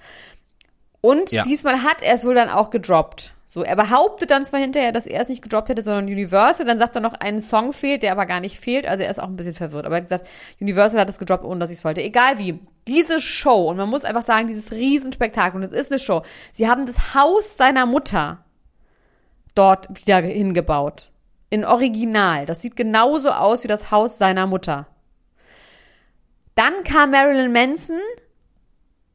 [1.02, 1.44] Und Ja.
[1.44, 3.34] diesmal hat er es wohl dann auch gedroppt.
[3.50, 6.66] So, er behauptet dann zwar hinterher, dass er es nicht gedroppt hätte, sondern Universal.
[6.66, 8.86] Dann sagt er noch, ein Song fehlt, der aber gar nicht fehlt.
[8.86, 9.86] Also er ist auch ein bisschen verwirrt.
[9.86, 10.28] Aber er hat gesagt,
[10.60, 12.02] Universal hat es gedroppt, ohne dass ich es wollte.
[12.02, 12.60] Egal wie.
[12.88, 16.24] Diese Show, und man muss einfach sagen, dieses Riesenspektakel, und es ist eine Show.
[16.52, 18.44] Sie haben das Haus seiner Mutter
[19.56, 21.10] dort wieder hingebaut.
[21.50, 22.46] In Original.
[22.46, 24.88] Das sieht genauso aus wie das Haus seiner Mutter.
[26.56, 28.00] Dann kam Marilyn Manson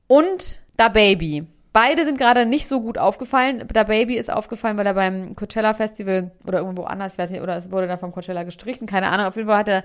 [0.07, 1.47] und Da Baby.
[1.73, 3.67] Beide sind gerade nicht so gut aufgefallen.
[3.73, 7.41] Da Baby ist aufgefallen, weil er beim Coachella Festival oder irgendwo anders, ich weiß nicht,
[7.41, 9.27] oder es wurde da vom Coachella gestrichen, keine Ahnung.
[9.27, 9.85] Auf jeden Fall hat er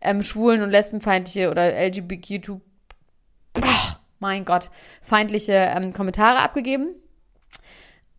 [0.00, 3.60] ähm, schwulen- und lesbenfeindliche oder LGBTQ, oh,
[4.18, 4.70] mein Gott,
[5.00, 6.94] feindliche ähm, Kommentare abgegeben.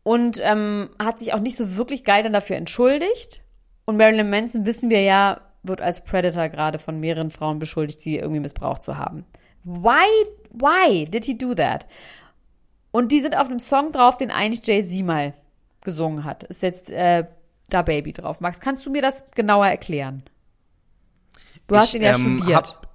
[0.04, 3.42] Und ähm, hat sich auch nicht so wirklich geil dann dafür entschuldigt.
[3.84, 8.16] Und Marilyn Manson, wissen wir ja, wird als Predator gerade von mehreren Frauen beschuldigt, sie
[8.16, 9.26] irgendwie missbraucht zu haben.
[9.64, 10.08] Why,
[10.52, 11.86] why did he do that?
[12.92, 15.34] Und die sind auf einem Song drauf, den eigentlich Jay-Z mal
[15.84, 16.44] gesungen hat.
[16.44, 17.26] Ist jetzt äh,
[17.70, 18.42] Da Baby drauf.
[18.42, 20.24] Max, kannst du mir das genauer erklären?
[21.68, 22.76] Du hast ihn ja ähm, studiert.
[22.76, 22.89] Hab,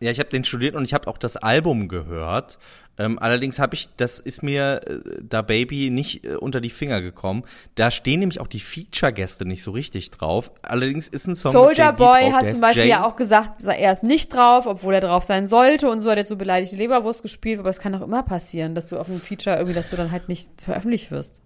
[0.00, 2.58] ja, ich habe den studiert und ich habe auch das Album gehört.
[2.98, 7.00] Ähm, allerdings habe ich, das ist mir äh, da Baby nicht äh, unter die Finger
[7.00, 7.44] gekommen.
[7.74, 10.52] Da stehen nämlich auch die Feature-Gäste nicht so richtig drauf.
[10.62, 12.90] Allerdings ist ein Song Soldier Boy drauf, hat zum Beispiel Jay.
[12.90, 16.18] ja auch gesagt, er ist nicht drauf, obwohl er drauf sein sollte und so hat
[16.18, 19.20] jetzt so beleidigte Leberwurst gespielt, aber das kann doch immer passieren, dass du auf einem
[19.20, 21.42] Feature irgendwie, dass du dann halt nicht veröffentlicht wirst.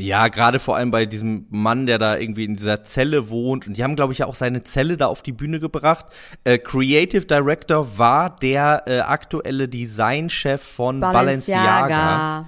[0.00, 3.66] Ja, gerade vor allem bei diesem Mann, der da irgendwie in dieser Zelle wohnt.
[3.66, 6.06] Und die haben, glaube ich, ja auch seine Zelle da auf die Bühne gebracht.
[6.44, 12.46] Äh, Creative Director war der äh, aktuelle Designchef von Balenciaga.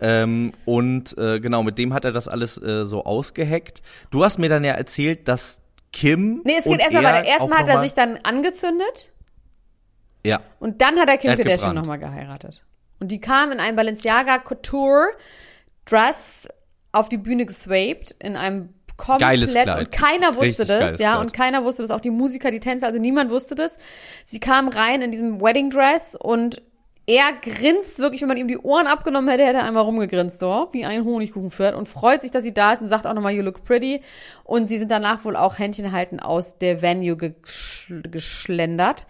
[0.00, 3.80] Ähm, und äh, genau, mit dem hat er das alles äh, so ausgeheckt.
[4.10, 5.60] Du hast mir dann ja erzählt, dass
[5.92, 6.42] Kim.
[6.44, 7.26] Nee, es geht erstmal er weiter.
[7.26, 9.10] Erstmal hat er sich dann angezündet
[10.24, 12.62] Ja, und dann hat er Kim Kardashian nochmal geheiratet.
[12.98, 15.08] Und die kam in einem Balenciaga Couture
[15.90, 16.48] Dress
[16.92, 18.70] auf die Bühne geswaped in einem
[19.18, 19.78] Geiles komplett Kleid.
[19.78, 21.22] und keiner wusste Richtig das, geiles ja, Kleid.
[21.22, 23.78] und keiner wusste das, auch die Musiker, die Tänzer, also niemand wusste das.
[24.24, 26.62] Sie kam rein in diesem Wedding Dress und
[27.06, 30.68] er grinst wirklich, wenn man ihm die Ohren abgenommen hätte, hätte er einmal rumgegrinst, so,
[30.72, 33.42] wie ein Honigkuchenpferd und freut sich, dass sie da ist und sagt auch nochmal, you
[33.42, 34.02] look pretty.
[34.44, 39.06] Und sie sind danach wohl auch Händchen halten aus der Venue geschl geschlendert.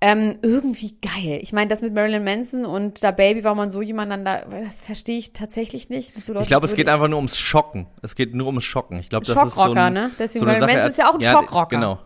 [0.00, 1.40] Ähm, irgendwie geil.
[1.42, 4.82] Ich meine, das mit Marilyn Manson und da Baby, warum man so jemanden da, das
[4.82, 6.12] verstehe ich tatsächlich nicht.
[6.24, 7.88] So ich glaube, es geht einfach nur ums Schocken.
[8.00, 9.00] Es geht nur ums Schocken.
[9.00, 10.12] Ich glaube, das ist so ein, ne?
[10.16, 11.76] Deswegen, so Marilyn Sache, Manson ist ja auch ein ja, Schockrocker.
[11.76, 11.98] Genau.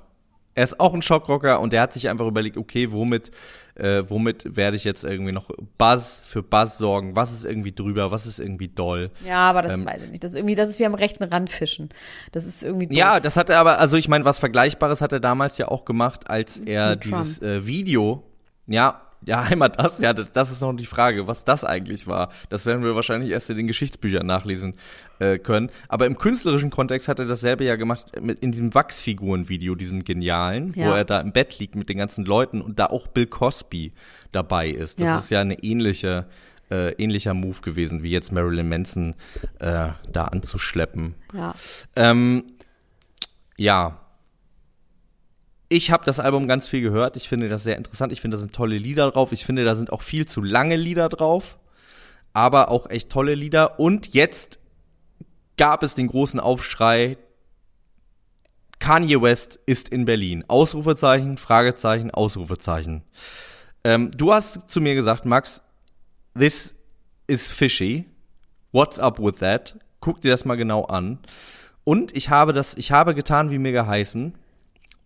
[0.55, 3.31] Er ist auch ein Schockrocker und der hat sich einfach überlegt, okay, womit,
[3.75, 7.17] äh, womit werde ich jetzt irgendwie noch Buzz für Buzz sorgen?
[7.17, 8.11] Was ist irgendwie drüber?
[8.11, 9.11] Was ist irgendwie doll?
[9.27, 10.25] Ja, aber das Ähm, weiß ich nicht.
[10.25, 11.89] Das ist irgendwie, das ist wie am rechten Rand fischen.
[12.33, 12.97] Das ist irgendwie doof.
[12.97, 15.85] Ja, das hat er aber, also ich meine, was Vergleichbares hat er damals ja auch
[15.87, 18.23] gemacht, als er Mit dieses äh, Video,
[18.67, 22.31] ja, ja, einmal das, ja, das, ist noch die Frage, was das eigentlich war.
[22.49, 24.75] Das werden wir wahrscheinlich erst in den Geschichtsbüchern nachlesen
[25.19, 25.71] äh, können.
[25.89, 30.75] Aber im künstlerischen Kontext hat er dasselbe ja gemacht mit, in diesem Wachsfiguren-Video, diesem genialen,
[30.75, 30.97] wo Ja.
[30.97, 33.93] er da im Bett liegt mit den ganzen Leuten und da auch Bill Cosby
[34.33, 34.99] dabei ist.
[35.01, 35.19] Das Ja.
[35.19, 36.27] ist ja eine ähnliche,
[36.71, 39.15] äh, ähnlicher Move gewesen, wie jetzt Marilyn Manson
[39.61, 41.15] äh, da anzuschleppen.
[41.33, 41.55] Ja.
[41.97, 42.45] Ähm,
[43.57, 43.99] ja.
[45.73, 47.17] Ich habe das Album ganz viel gehört.
[47.17, 48.13] Ich finde das sehr interessant.
[48.13, 49.33] Ich finde, da sind tolle Lieder drauf.
[49.33, 51.59] Ich finde, da sind auch viel zu lange Lieder drauf.
[52.35, 53.81] Aber auch echt tolle Lieder.
[53.81, 54.59] Und jetzt
[55.57, 57.17] gab es den großen Aufschrei.
[58.81, 60.45] Kanye West ist in Berlin.
[60.47, 63.01] Ausrufezeichen, Fragezeichen, Ausrufezeichen.
[63.83, 65.63] Ähm, du hast zu mir gesagt, Max,
[66.39, 66.75] this
[67.27, 68.05] is fishy.
[68.73, 69.79] What's up with that?
[70.01, 71.19] Guck dir das mal genau an.
[71.83, 74.35] Und ich habe das, ich habe getan, wie mir geheißen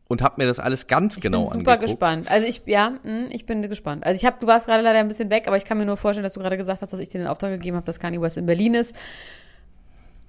[0.08, 1.90] und habe mir das alles ganz genau ich bin super angeguckt.
[1.98, 2.30] gespannt.
[2.30, 4.04] Also ich, ja, mh, ich bin gespannt.
[4.06, 5.96] Also ich habe, du warst gerade leider ein bisschen weg, aber ich kann mir nur
[5.96, 8.20] vorstellen, dass du gerade gesagt hast, dass ich dir den Auftrag gegeben habe, dass Kanye
[8.20, 8.94] West in Berlin ist.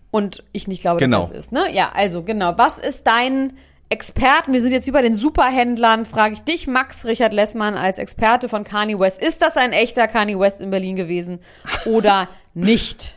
[0.09, 1.21] Und ich nicht glaube, Genau.
[1.21, 1.65] dass das ist, ne?
[1.73, 2.57] Ja, also genau.
[2.57, 3.53] Was ist dein
[3.89, 4.53] Experten?
[4.53, 6.05] Wir sind jetzt über den Superhändlern.
[6.05, 9.21] Frage ich dich, Max Richard Lessmann, als Experte von Kanye West.
[9.21, 11.39] Ist das ein echter Kanye West in Berlin gewesen
[11.85, 13.15] oder nicht?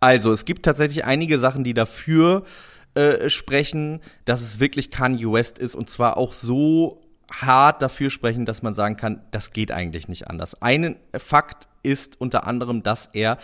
[0.00, 2.44] Also, es gibt tatsächlich einige Sachen, die dafür
[2.94, 7.00] äh, sprechen, dass es wirklich Kanye West ist und zwar auch so
[7.32, 10.60] hart dafür sprechen, dass man sagen kann, das geht eigentlich nicht anders.
[10.60, 13.38] Ein Fakt ist unter anderem, dass er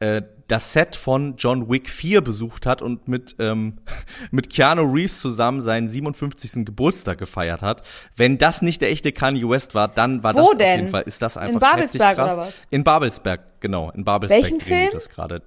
[0.00, 3.78] äh, das Set von John Wick 4 besucht hat und mit, ähm,
[4.30, 6.64] mit Keanu Reeves zusammen seinen 57.
[6.64, 7.82] Geburtstag gefeiert hat.
[8.16, 10.78] Wenn das nicht der echte Kanye West war, dann war Wo das auf denn?
[10.80, 12.32] jeden Fall, ist das In einfach Babelsberg heftig krass.
[12.34, 12.62] oder was?
[12.70, 14.90] In Babelsberg, genau, in Babelsberg Welchen Film?
[14.92, 15.42] das gerade.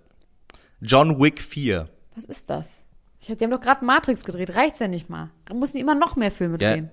[0.82, 1.88] John Wick 4.
[2.16, 2.85] Was ist das?
[3.26, 4.56] Ich hab, die haben doch gerade Matrix gedreht.
[4.56, 5.32] Reicht's ja nicht mal.
[5.46, 6.74] Da mussten die immer noch mehr Filme Ja.
[6.74, 6.92] drehen.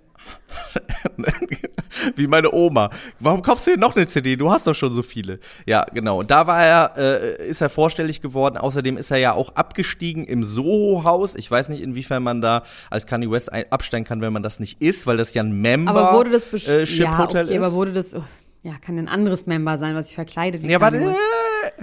[2.16, 2.88] Wie meine Oma.
[3.20, 4.36] Warum kaufst du dir noch eine CD?
[4.36, 5.40] Du hast doch schon so viele.
[5.66, 6.20] Ja, genau.
[6.20, 8.56] Und da war er, äh, ist er vorstellig geworden.
[8.56, 11.34] Außerdem ist er ja auch abgestiegen im Soho-Haus.
[11.34, 14.80] Ich weiß nicht, inwiefern man da als Kanye West absteigen kann, wenn man das nicht
[14.80, 16.86] ist, weil das ja ein Member Aber wurde das äh?
[16.86, 17.62] Ship ja, Hotel okay, ist.
[17.62, 18.14] aber wurde das?
[18.14, 18.24] Oh,
[18.62, 21.14] ja, kann ein anderes Member sein, was sich verkleidet wie ja, warte.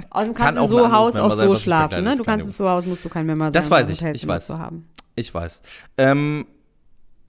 [0.09, 2.17] Außerdem kann kannst du auch im So-Haus auch so schlafen, ne?
[2.17, 2.51] Du kannst im.
[2.51, 3.53] So-Haus musst du kein Member sein.
[3.53, 4.53] Das weiß ich, ich weiß.
[5.15, 5.61] Ich weiß.
[5.97, 6.47] Ähm,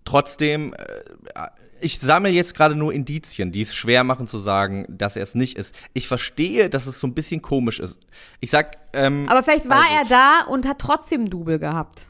[0.04, 1.48] trotzdem, äh,
[1.80, 5.34] ich sammle jetzt gerade nur Indizien, die es schwer machen zu sagen, dass er es
[5.34, 5.74] nicht ist.
[5.92, 8.00] Ich verstehe, dass es so ein bisschen komisch ist.
[8.40, 12.06] Ich sag, ähm, Aber vielleicht war also, er da und hat trotzdem Double gehabt.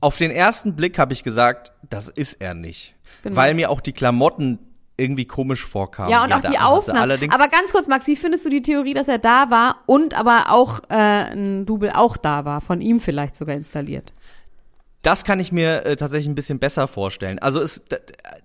[0.00, 2.94] Auf den ersten Blick habe ich gesagt, das ist er nicht.
[3.22, 3.36] Genau.
[3.36, 4.58] Weil mir auch die Klamotten
[4.96, 6.10] irgendwie komisch vorkamen.
[6.10, 6.58] Ja, und auch die.
[6.58, 7.30] Aufnahmen.
[7.30, 10.50] Aber ganz kurz, Max, wie findest du die Theorie, dass er da war und aber
[10.50, 14.12] auch äh, ein Double auch da war, von ihm vielleicht sogar installiert?
[15.04, 17.38] das kann ich mir äh, tatsächlich ein bisschen besser vorstellen.
[17.38, 17.82] Also es,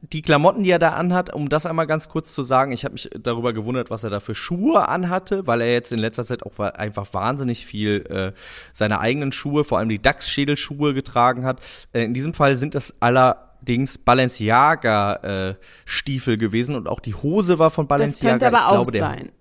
[0.02, 2.94] die Klamotten, die er da anhat, um das einmal ganz kurz zu sagen, ich habe
[2.94, 6.44] mich darüber gewundert, was er da für Schuhe anhatte, weil er jetzt in letzter Zeit
[6.44, 8.34] auch einfach wahnsinnig viel äh,
[8.74, 11.62] seine eigenen Schuhe, vor allem die Dachsschädelschuhe getragen hat.
[11.94, 12.94] Äh, in diesem Fall sind es
[13.60, 18.32] allerdings Balenciaga äh, Stiefel gewesen und auch die Hose war von Das Balenciaga.
[18.32, 19.32] könnte aber auch glaube, der sein.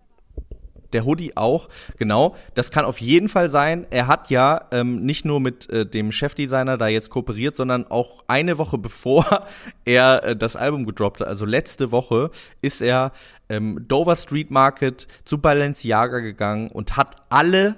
[0.92, 2.34] der Hoodie auch, genau.
[2.54, 3.86] Das kann auf jeden Fall sein.
[3.90, 8.24] Er hat ja ähm, nicht nur mit äh, dem Chefdesigner da jetzt kooperiert, sondern auch
[8.26, 9.46] eine Woche bevor
[9.84, 12.30] er äh, das Album gedroppt hat, also letzte Woche,
[12.62, 13.12] ist er
[13.48, 17.76] ähm, Dover Street Market zu Balenciaga gegangen und hat alle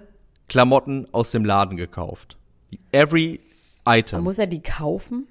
[0.48, 2.36] Klamotten aus dem Laden gekauft.
[2.92, 3.40] Every
[3.84, 4.24] Aber item.
[4.24, 5.26] muss er die kaufen?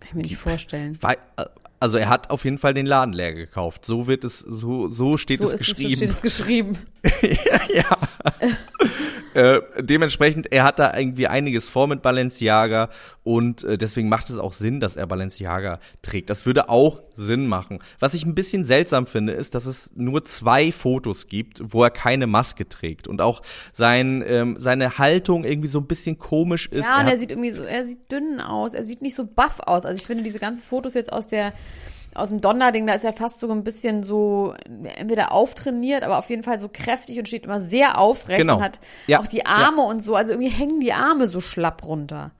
[0.00, 0.96] Kann ich mir nicht vorstellen.
[1.00, 1.44] Wei- äh,
[1.80, 3.84] Also er hat auf jeden Fall den Laden leer gekauft.
[3.84, 5.96] So wird es, so, so steht So es es, so geschrieben.
[5.96, 6.78] steht es geschrieben.
[7.72, 7.96] ja.
[8.40, 8.47] äh,
[9.90, 12.88] dementsprechend, er hat da irgendwie einiges vor mit Balenciaga
[13.24, 16.30] und äh, deswegen macht es auch Sinn, dass er Balenciaga trägt.
[16.30, 17.80] Das würde auch Sinn machen.
[17.98, 21.90] Was ich ein bisschen seltsam finde, ist, dass es nur zwei Fotos gibt, wo er
[21.90, 26.84] keine Maske trägt und auch sein, ähm, seine Haltung irgendwie so ein bisschen komisch ist.
[26.86, 29.24] Ja, und hat- er sieht irgendwie so, er sieht dünn aus, er sieht nicht so
[29.26, 29.84] buff aus.
[29.84, 31.52] Also ich finde diese ganzen Fotos jetzt aus der
[32.18, 34.54] aus dem Donnerding, da ist er fast so ein bisschen so
[34.96, 38.56] entweder auftrainiert, aber auf jeden Fall so kräftig und steht immer sehr aufrecht Genau.
[38.56, 41.84] und hat Ja, auch die Arme und so, also irgendwie hängen die Arme so schlapp
[41.86, 42.32] runter.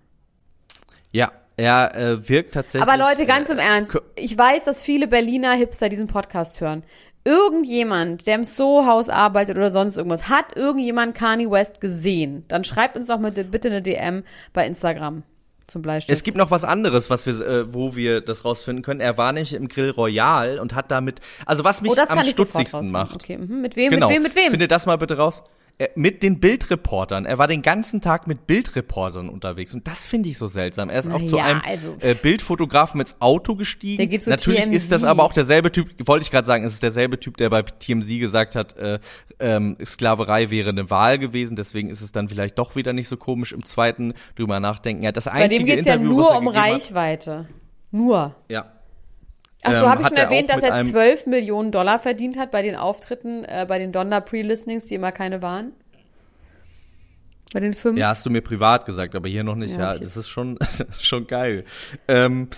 [1.12, 2.88] ja, er äh, wirkt tatsächlich.
[2.88, 6.84] Aber Leute, ganz äh, im Ernst, ich weiß, dass viele Berliner Hipster diesen Podcast hören.
[7.24, 12.44] Irgendjemand, der im Soho-Haus arbeitet oder sonst irgendwas, hat irgendjemand Kanye West gesehen?
[12.48, 15.24] Dann schreibt uns doch mit, bitte eine DM bei Instagram.
[15.68, 16.16] Zum Bleistift.
[16.16, 19.00] Es gibt noch was anderes, was wir, äh, wo wir das rausfinden können.
[19.00, 22.18] Er war nämlich im Grill Royal und hat damit, also was mich oh, das am
[22.18, 23.14] kann ich sofort stutzigsten macht.
[23.16, 23.61] Okay, mhm.
[23.61, 24.09] mit wem, Genau.
[24.09, 24.50] mit wem, mit wem?
[24.50, 25.44] Finde das mal bitte raus.
[25.80, 27.24] Er, mit den Bildreportern.
[27.24, 30.90] Er war den ganzen Tag mit Bildreportern unterwegs und das finde ich so seltsam.
[30.90, 33.98] Er ist auch Na zu ja, einem also- äh, Bildfotografen ins Auto gestiegen.
[33.98, 34.74] Der geht zu Natürlich TMZ.
[34.74, 37.48] ist das aber auch derselbe Typ, wollte ich gerade sagen, es ist derselbe Typ, der
[37.50, 38.98] bei TMZ gesagt hat, äh,
[39.38, 43.16] ähm, Sklaverei wäre eine Wahl gewesen, deswegen ist es dann vielleicht doch wieder nicht so
[43.16, 45.04] komisch im zweiten drüber nachdenken.
[45.04, 47.48] Ja, das Bei einzige dem geht's ja Interview, nur um gegeben hat- Reichweite.
[47.92, 48.34] Nur.
[48.48, 48.66] Ja.
[49.62, 52.51] Achso, Ähm, habe ich schon er erwähnt, dass er einem- 12 Millionen Dollar verdient hat
[52.53, 55.73] bei den Auftritten, äh, bei den Donder-Pre-Listings, die immer keine waren?
[57.53, 57.99] Bei den fünf?
[57.99, 59.73] Ja, hast du mir privat gesagt, aber hier noch nicht.
[59.77, 60.59] Ja, Ja, das ist schon,
[61.01, 61.64] schon geil.
[62.07, 62.49] Ähm,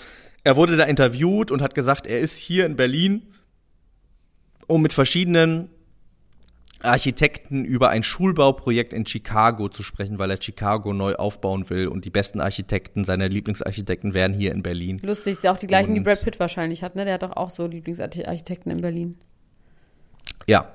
[0.45, 3.23] er wurde da interviewt und hat gesagt, er ist hier in Berlin,
[4.67, 5.71] um mit verschiedenen
[6.83, 12.05] Architekten über ein Schulbauprojekt in Chicago zu sprechen, weil er Chicago neu aufbauen will und
[12.05, 14.99] die besten Architekten, seine Lieblingsarchitekten wären hier in Berlin.
[15.03, 17.05] Lustig, ist ja auch die gleichen, die Und- Brad Pitt wahrscheinlich hat, ne?
[17.05, 19.19] Der hat doch auch so Lieblingsarchitekten in Berlin.
[20.47, 20.73] Ja.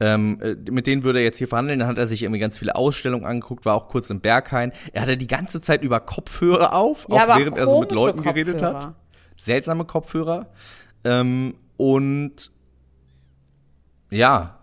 [0.00, 1.78] Ähm, äh, mit denen würde er jetzt hier verhandeln.
[1.78, 4.72] Dann hat er sich irgendwie ganz viele Ausstellungen angeguckt, war auch kurz im Berghain.
[4.92, 8.22] Er hatte die ganze Zeit über Kopfhörer auf, Ja, auch während er so mit Leuten
[8.22, 8.72] geredet hat.
[8.74, 8.96] Kopfhörer.
[9.40, 10.48] seltsame Kopfhörer.
[11.04, 12.50] Ähm, und
[14.10, 14.58] ja,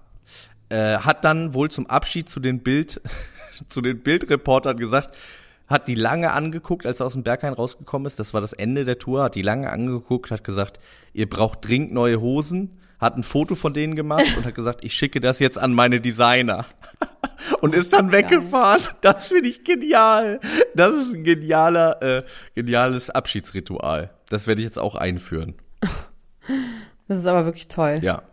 [0.71, 3.01] äh, hat dann wohl zum Abschied zu den Bild,
[3.69, 5.17] zu den Bildreportern gesagt,
[5.67, 8.19] hat die lange angeguckt, als er aus dem Berghain rausgekommen ist.
[8.19, 10.79] Das war das Ende der Tour, hat die lange angeguckt, hat gesagt,
[11.13, 14.93] ihr braucht dringend neue Hosen, hat ein Foto von denen gemacht und hat gesagt, ich
[14.93, 16.65] schicke das jetzt an meine Designer.
[17.61, 18.23] Und ist dann ist geil.
[18.23, 18.81] weggefahren.
[19.01, 20.39] Das finde ich genial.
[20.75, 22.23] Das ist ein genialer, äh,
[22.55, 24.11] geniales Abschiedsritual.
[24.29, 25.55] Das werde ich jetzt auch einführen.
[27.07, 27.99] Das ist aber wirklich toll.
[28.01, 28.23] Ja.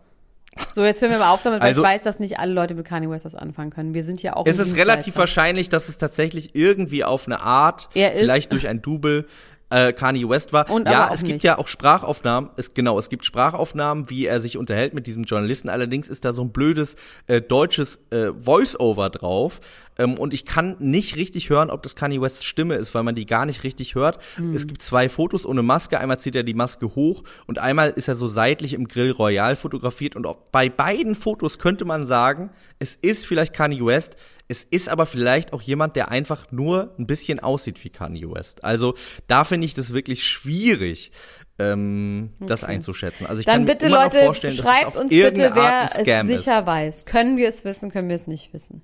[0.71, 2.75] So, jetzt hören wir mal auf damit, weil Also- ich weiß, dass nicht alle Leute
[2.75, 3.95] mit Kanye West was anfangen können.
[3.95, 7.89] Wir sind ja auch Es ist relativ wahrscheinlich, dass es tatsächlich irgendwie auf eine Art,
[7.95, 9.27] Er ist- vielleicht durch ein Double,
[9.71, 10.71] äh, Kanye West war.
[10.71, 11.43] Und ja, es gibt nicht.
[11.45, 12.49] ja auch Sprachaufnahmen.
[12.57, 15.69] Es, genau, es gibt Sprachaufnahmen, wie er sich unterhält mit diesem Journalisten.
[15.69, 19.61] Allerdings ist da so ein blödes äh, deutsches äh, Voice-Over drauf.
[19.99, 23.15] Ähm, und ich kann nicht richtig hören, ob das Kanye Wests Stimme ist, weil man
[23.15, 24.19] die gar nicht richtig hört.
[24.37, 24.55] Hm.
[24.55, 25.99] Es gibt zwei Fotos ohne Maske.
[25.99, 29.57] Einmal zieht er die Maske hoch und einmal ist er so seitlich im Grill Royal
[29.57, 30.17] fotografiert.
[30.17, 34.17] Und auch bei beiden Fotos könnte man sagen, es ist vielleicht Kanye West.
[34.51, 38.65] Es ist aber vielleicht auch jemand, der einfach nur ein bisschen aussieht wie Kanye West.
[38.65, 38.95] Also
[39.27, 41.11] da finde ich das wirklich schwierig,
[41.59, 43.27] ähm, das einzuschätzen.
[43.27, 45.51] Also ich Dann kann mir bitte, immer Leute, noch vorstellen, dass es schreibt uns bitte,
[45.55, 46.67] wer es sicher ist.
[46.67, 47.05] weiß.
[47.05, 48.83] Können wir es wissen, können wir es nicht wissen.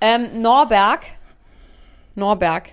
[0.00, 1.00] Ähm, Norberg.
[2.14, 2.70] Norberg.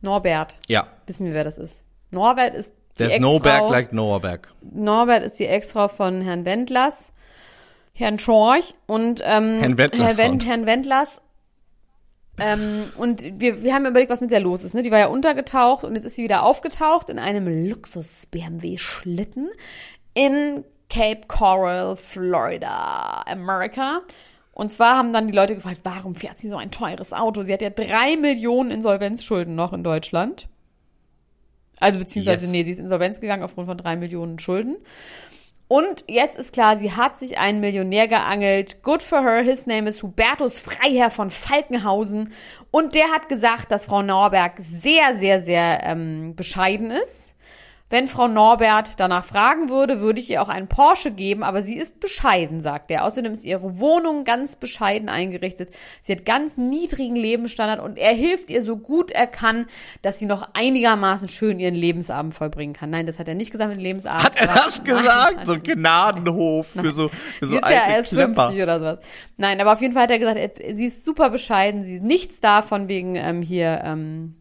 [0.00, 0.58] Norbert.
[0.68, 1.82] Ja, Wissen wir, wer das ist.
[2.10, 3.32] Norbert ist die there's Ex-Frau.
[3.32, 4.52] no back like Norberg.
[4.62, 7.12] Norbert ist die Ex-Frau von Herrn Wendlers,
[7.94, 11.20] Herrn Schorch und ähm, Herrn Wendlers Herr Wen- und- Herrn Wendlers.
[12.40, 14.72] Ähm, und wir, wir haben überlegt, was mit der los ist.
[14.74, 14.82] Ne?
[14.82, 19.50] Die war ja untergetaucht und jetzt ist sie wieder aufgetaucht in einem Luxus-BMW-Schlitten
[20.14, 24.00] in Cape Coral, Florida, Amerika.
[24.58, 27.44] Und zwar haben dann die Leute gefragt, warum fährt sie so ein teures Auto?
[27.44, 30.48] Sie hat ja drei Millionen Insolvenzschulden noch in Deutschland.
[31.78, 32.52] Also beziehungsweise, Yes.
[32.52, 34.76] nee, sie ist insolvenz gegangen aufgrund von drei Millionen Schulden.
[35.68, 38.82] Und jetzt ist klar, sie hat sich einen Millionär geangelt.
[38.82, 39.42] Good for her.
[39.42, 42.32] His name is Hubertus Freiherr von Falkenhausen.
[42.72, 47.36] Und der hat gesagt, dass Frau Norberg sehr, sehr, sehr ähm, bescheiden ist.
[47.90, 51.76] Wenn Frau Norbert danach fragen würde, würde ich ihr auch einen Porsche geben, aber sie
[51.76, 53.04] ist bescheiden, sagt er.
[53.04, 55.70] Außerdem ist ihre Wohnung ganz bescheiden eingerichtet.
[56.02, 59.66] Sie hat ganz niedrigen Lebensstandard und er hilft ihr so gut er kann,
[60.02, 62.90] dass sie noch einigermaßen schön ihren Lebensabend vollbringen kann.
[62.90, 64.24] Nein, das hat er nicht gesagt mit Lebensabend.
[64.24, 65.36] Hat er das gesagt?
[65.36, 65.62] Nein, so nein.
[65.62, 68.42] ein Gnadenhof für so, für so Sie ist alte ja erst Klepper.
[68.48, 68.98] 50 oder sowas.
[69.38, 72.40] Nein, aber auf jeden Fall hat er gesagt, sie ist super bescheiden, sie ist nichts
[72.40, 74.34] davon wegen ähm, hier ähm,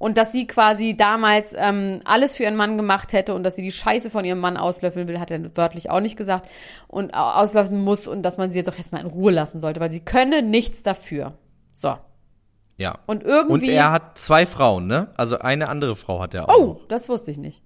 [0.00, 3.62] und dass sie quasi damals ähm, alles für ihren Mann gemacht hätte und dass sie
[3.62, 6.48] die Scheiße von ihrem Mann auslöffeln will, hat er wörtlich auch nicht gesagt
[6.88, 9.90] und au- auslöffeln muss und dass man sie doch erstmal in Ruhe lassen sollte, weil
[9.92, 11.34] sie könne nichts dafür.
[11.72, 11.96] So.
[12.78, 12.98] Ja.
[13.06, 13.52] Und irgendwie.
[13.52, 15.08] Und er hat zwei Frauen, ne?
[15.18, 16.56] Also eine andere Frau hat er auch.
[16.58, 16.88] oh, noch.
[16.88, 17.62] das wusste ich nicht.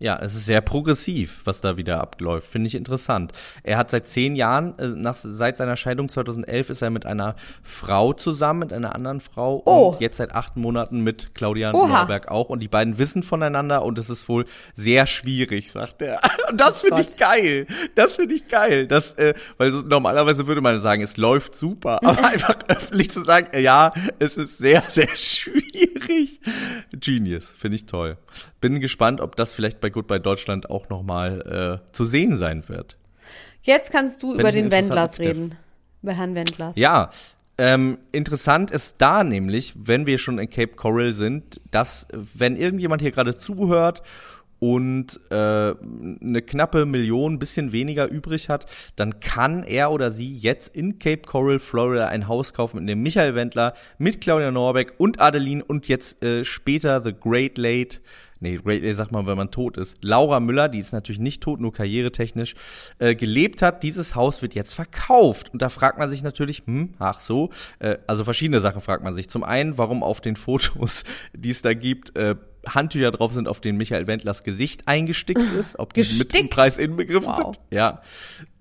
[0.00, 2.46] Ja, es ist sehr progressiv, was da wieder abläuft.
[2.46, 3.32] Finde ich interessant.
[3.64, 7.34] Er hat seit zehn Jahren, äh, nach, seit seiner Scheidung 2011, ist er mit einer
[7.62, 9.62] Frau zusammen, mit einer anderen Frau.
[9.64, 9.88] Oh.
[9.88, 11.98] Und jetzt seit acht Monaten mit Claudia Oha.
[12.00, 12.48] Norberg auch.
[12.48, 16.20] Und die beiden wissen voneinander und es ist wohl sehr schwierig, sagt er.
[16.48, 17.66] Und das finde ich geil.
[17.94, 18.86] Das finde ich geil.
[18.86, 21.98] Das, äh, weil so, normalerweise würde man sagen, es läuft super.
[22.04, 26.40] Aber einfach öffentlich zu sagen, äh, ja, es ist sehr, sehr schwierig.
[26.92, 28.16] Genius, finde ich toll.
[28.60, 32.96] Bin gespannt, ob das vielleicht bei Goodbye Deutschland auch nochmal äh, zu sehen sein wird.
[33.62, 35.56] Jetzt kannst du Fänd über den Wendlers reden.
[36.02, 36.76] Über Herrn Wendlers.
[36.76, 37.10] Ja,
[37.60, 43.02] Ähm, interessant ist da nämlich, wenn wir schon in Cape Coral sind, dass wenn irgendjemand
[43.02, 44.02] hier gerade zuhört
[44.60, 50.74] und äh, eine knappe Million, bisschen weniger übrig hat, dann kann er oder sie jetzt
[50.74, 55.20] in Cape Coral, Florida ein Haus kaufen, in dem Michael Wendler mit Claudia Norbeck und
[55.20, 57.98] Adeline und jetzt äh, später The Great Late
[58.40, 59.96] nee, Great Late sagt man, wenn man tot ist.
[60.02, 62.54] Laura Müller, die ist natürlich nicht tot, nur karrieretechnisch,
[62.98, 63.82] äh, gelebt hat.
[63.82, 65.52] Dieses Haus wird jetzt verkauft.
[65.52, 69.14] Und da fragt man sich natürlich, hm, ach so, äh, also verschiedene Sachen fragt man
[69.14, 69.28] sich.
[69.28, 72.36] Zum einen, warum auf den Fotos, die es da gibt, äh,
[72.66, 76.78] Handtücher drauf sind, auf denen Michael Wendlers Gesicht eingestickt ist, ob die mit im Preis
[76.78, 77.54] inbegriffen wow.
[77.54, 77.60] sind.
[77.70, 78.02] Ja.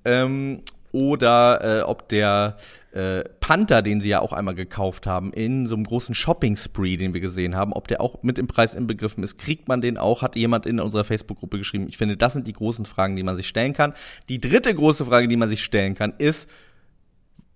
[0.05, 2.57] Ähm, oder äh, ob der
[2.91, 7.13] äh, Panther, den sie ja auch einmal gekauft haben, in so einem großen Shopping-Spree, den
[7.13, 9.37] wir gesehen haben, ob der auch mit im Preis inbegriffen ist.
[9.37, 10.21] Kriegt man den auch?
[10.21, 11.87] Hat jemand in unserer Facebook-Gruppe geschrieben.
[11.89, 13.93] Ich finde, das sind die großen Fragen, die man sich stellen kann.
[14.29, 16.49] Die dritte große Frage, die man sich stellen kann, ist,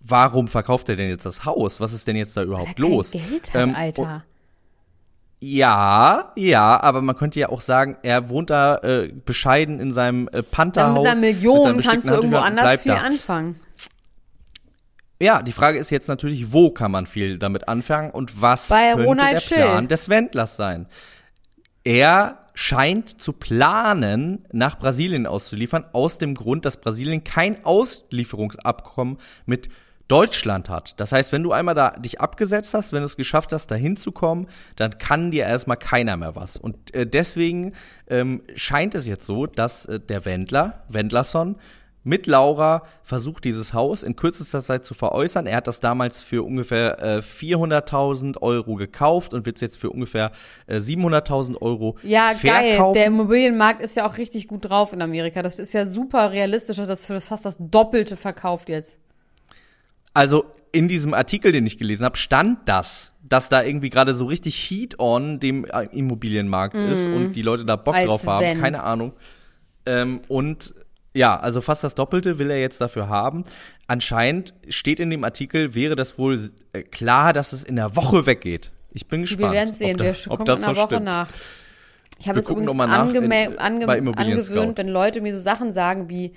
[0.02, 1.80] warum verkauft er denn jetzt das Haus?
[1.80, 3.12] Was ist denn jetzt da überhaupt Weil er los?
[3.12, 4.26] Kein Geld hat, Ähm, Alter.
[5.44, 10.28] Ja, ja, aber man könnte ja auch sagen, er wohnt da äh, bescheiden in seinem
[10.28, 11.00] äh, Dann Pantherhaus.
[11.00, 13.00] mit einer mit Million seinen kannst du irgendwo anders viel da.
[13.02, 13.60] anfangen.
[15.20, 18.92] Ja, die Frage ist jetzt natürlich, wo kann man viel damit anfangen und was Bei
[18.92, 19.58] könnte Ronald der Schill.
[19.58, 20.88] Plan des Wendlers sein?
[21.84, 29.18] Er scheint zu planen, nach Brasilien auszuliefern, aus dem Grund, dass Brasilien kein Auslieferungsabkommen
[29.48, 29.70] mit
[30.12, 31.00] Deutschland hat.
[31.00, 33.76] Das heißt, wenn du einmal da dich abgesetzt hast, wenn du es geschafft hast, da
[33.76, 36.58] hinzukommen, dann kann dir erstmal keiner mehr was.
[36.58, 37.72] Und äh, deswegen
[38.10, 41.56] ähm, scheint es jetzt so, dass äh, der Wendler, Wendlerson,
[42.04, 45.46] mit Laura versucht, dieses Haus in kürzester Zeit zu veräußern.
[45.46, 49.92] Er hat das damals für ungefähr äh, 400.000 Euro gekauft und wird es jetzt für
[49.92, 50.32] ungefähr
[50.68, 52.72] äh, 700.000 Euro Ja, geil.
[52.72, 52.96] verkaufen.
[52.96, 55.42] Der Immobilienmarkt ist ja auch richtig gut drauf in Amerika.
[55.42, 59.00] Das ist ja super realistisch, dass das für fast das Doppelte verkauft jetzt.
[60.14, 64.26] Also in diesem Artikel, den ich gelesen habe, stand das, dass da irgendwie gerade so
[64.26, 67.96] richtig Heat on dem äh, Immobilienmarkt ist und die Leute da Bock.
[67.96, 68.42] Als drauf haben.
[68.46, 68.60] wenn.
[68.60, 69.14] Keine Ahnung.
[69.86, 70.74] Ähm, und
[71.14, 73.44] ja, also fast das Doppelte will er jetzt dafür haben.
[73.88, 76.40] Anscheinend steht in dem Artikel, wäre das wohl
[76.74, 78.72] äh, klar, dass es in der Woche weggeht.
[78.94, 79.54] Ich bin gespannt.
[79.54, 79.92] Wir werden sehen.
[79.92, 81.06] ob da- Wir gucken das in einer so Woche stimmt.
[81.06, 81.30] nach.
[82.20, 84.74] Ich habe jetzt übrigens in- ange Immobilien angewöhnt, Scout.
[84.78, 86.34] wenn Leute mir so Sachen sagen wie,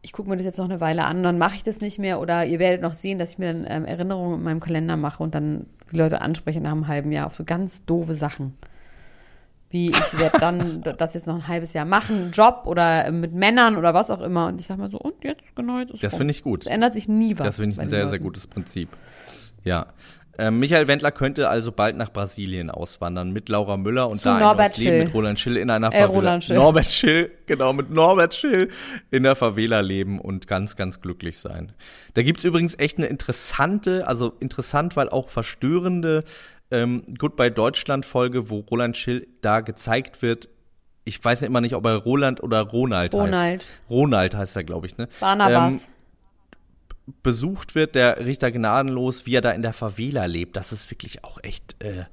[0.00, 2.20] ich gucke mir das jetzt noch eine Weile an, dann mache ich das nicht mehr
[2.20, 5.22] oder ihr werdet noch sehen, dass ich mir dann ähm, Erinnerungen in meinem Kalender mache
[5.22, 8.54] und dann die Leute anspreche nach einem halben Jahr auf so ganz doofe Sachen.
[9.70, 13.34] Wie ich werde dann das jetzt noch ein halbes Jahr machen, Job oder äh, mit
[13.34, 14.46] Männern oder was auch immer.
[14.46, 16.60] Und ich sag mal so, und jetzt genau jetzt ist Das finde ich gut.
[16.62, 17.46] Es ändert sich nie was.
[17.46, 18.24] Das finde ich ein sehr, sehr Leuten.
[18.24, 18.88] gutes Prinzip.
[19.64, 19.86] Ja.
[20.40, 24.36] Ähm, Michael Wendler könnte also bald nach Brasilien auswandern mit Laura Müller und Zu da
[24.36, 25.04] ein Norbert Leben Schill.
[25.04, 26.40] mit Roland Schill in einer Äh, Favela.
[26.40, 26.56] Schill.
[26.56, 28.68] Norbert Schill, genau, mit Norbert Schill
[29.10, 31.72] in der Favela leben und ganz, ganz glücklich sein.
[32.14, 36.22] Da gibt's übrigens echt eine interessante, also interessant, weil auch verstörende
[36.70, 40.48] ähm, Goodbye Deutschland Folge, wo Roland Schill da gezeigt wird.
[41.04, 43.62] Ich weiß immer nicht, ob er Roland oder Ronald, Ronald.
[43.62, 43.68] heißt.
[43.90, 45.08] Ronald heißt er, glaube ich, ne?
[45.20, 45.74] Barnabas.
[45.74, 45.80] Ähm,
[47.22, 50.56] besucht wird, der Richter gnadenlos, wie er da in der Favela lebt.
[50.56, 52.04] Das ist wirklich auch echt äh,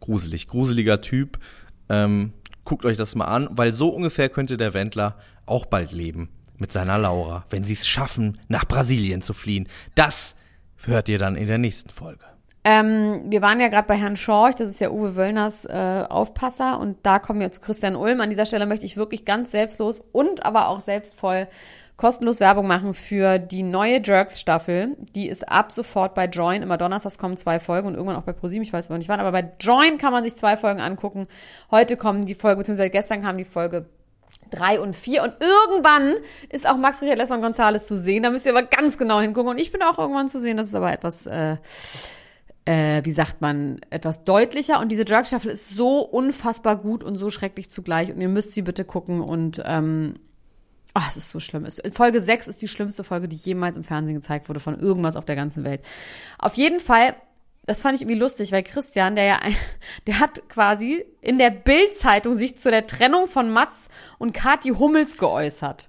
[0.00, 0.48] gruselig.
[0.48, 1.38] Gruseliger Typ.
[1.88, 2.32] Ähm,
[2.64, 5.16] guckt euch das mal an, weil so ungefähr könnte der Wendler
[5.46, 9.68] auch bald leben mit seiner Laura, wenn sie es schaffen, nach Brasilien zu fliehen.
[9.94, 10.36] Das
[10.84, 12.24] hört ihr dann in der nächsten Folge.
[12.64, 16.78] Ähm, wir waren ja gerade bei Herrn Schorch, das ist ja Uwe Wöllners äh, Aufpasser
[16.78, 18.20] und da kommen wir zu Christian Ulm.
[18.20, 21.48] An dieser Stelle möchte ich wirklich ganz selbstlos und aber auch selbstvoll
[21.96, 24.96] kostenlos Werbung machen für die neue Jerks-Staffel.
[25.14, 26.62] Die ist ab sofort bei Join.
[26.62, 29.20] Immer donnerstags kommen zwei Folgen und irgendwann auch bei ProSieben, ich weiß aber nicht wann,
[29.20, 31.26] aber bei Join kann man sich zwei Folgen angucken.
[31.70, 33.86] Heute kommen die Folge, beziehungsweise gestern kam die Folge
[34.50, 36.14] drei und vier und irgendwann
[36.48, 38.22] ist auch Max Richard Lessmann Gonzales zu sehen.
[38.22, 40.56] Da müsst ihr aber ganz genau hingucken und ich bin auch irgendwann zu sehen.
[40.56, 41.56] Das ist aber etwas, äh,
[42.64, 44.80] äh, wie sagt man, etwas deutlicher.
[44.80, 48.12] Und diese Drug-Staffel ist so unfassbar gut und so schrecklich zugleich.
[48.12, 49.20] Und ihr müsst sie bitte gucken.
[49.20, 50.14] Und ähm,
[50.94, 51.66] ach, es ist so schlimm.
[51.92, 55.24] Folge 6 ist die schlimmste Folge, die jemals im Fernsehen gezeigt wurde von irgendwas auf
[55.24, 55.82] der ganzen Welt.
[56.38, 57.16] Auf jeden Fall,
[57.64, 59.40] das fand ich irgendwie lustig, weil Christian, der ja,
[60.06, 63.88] der hat quasi in der Bild-Zeitung sich zu der Trennung von Mats
[64.18, 65.88] und Kathi Hummels geäußert.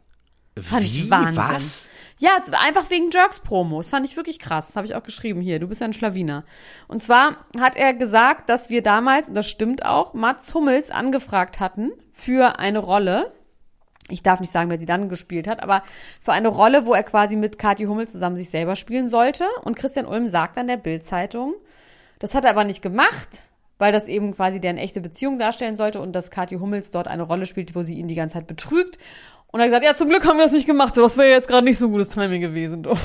[0.59, 1.09] Fand ich Wie?
[1.09, 1.35] Wahnsinn.
[1.37, 1.87] Was?
[2.19, 3.79] Ja, einfach wegen Jerks-Promo.
[3.79, 4.67] Das fand ich wirklich krass.
[4.67, 5.59] Das habe ich auch geschrieben hier.
[5.59, 6.45] Du bist ja ein Schlawiner.
[6.87, 11.59] Und zwar hat er gesagt, dass wir damals, und das stimmt auch, Mats Hummels angefragt
[11.59, 13.33] hatten für eine Rolle.
[14.09, 15.81] Ich darf nicht sagen, wer sie dann gespielt hat, aber
[16.19, 19.45] für eine Rolle, wo er quasi mit Kathi Hummels zusammen sich selber spielen sollte.
[19.63, 21.53] Und Christian Ulm sagt an der Bild-Zeitung,
[22.19, 23.43] das hat er aber nicht gemacht,
[23.77, 27.23] weil das eben quasi deren echte Beziehung darstellen sollte und dass Kathi Hummels dort eine
[27.23, 28.97] Rolle spielt, wo sie ihn die ganze Zeit betrügt.
[29.47, 31.47] Und er hat gesagt, ja, zum Glück haben wir das nicht gemacht, das wäre jetzt
[31.47, 32.87] gerade nicht so ein gutes Timing gewesen.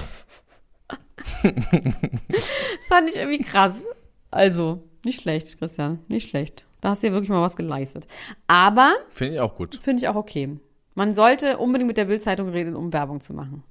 [1.42, 3.86] Das fand ich irgendwie krass.
[4.30, 6.64] Also, nicht schlecht, Christian, nicht schlecht.
[6.80, 8.06] Da hast du ja wirklich mal was geleistet.
[8.46, 9.78] Aber Finde ich auch gut.
[9.82, 10.58] finde ich auch okay.
[10.98, 13.62] Man sollte unbedingt mit der Bildzeitung reden, um Werbung zu machen.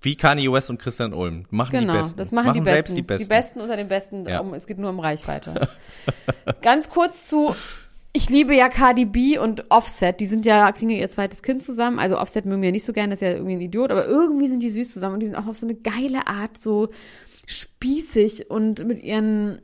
[0.00, 1.44] Wie Kanye West und Christian Ulm.
[1.50, 2.18] Machen Genau, die Besten.
[2.18, 3.22] das machen, die, besten, selbst die Besten.
[3.22, 4.26] Die Besten unter den Besten.
[4.26, 4.40] Ja.
[4.40, 5.68] Um, es geht nur um Reichweite.
[6.60, 7.54] Ganz kurz zu,
[8.12, 10.18] ich liebe ja Cardi B und Offset.
[10.18, 12.00] Die sind ja, kriegen ja ihr zweites Kind zusammen.
[12.00, 14.04] Also Offset mögen wir ja nicht so gerne, das ist ja irgendwie ein Idiot, aber
[14.04, 16.88] irgendwie sind die süß zusammen und die sind auch auf so eine geile Art so
[17.46, 19.62] spießig und mit ihren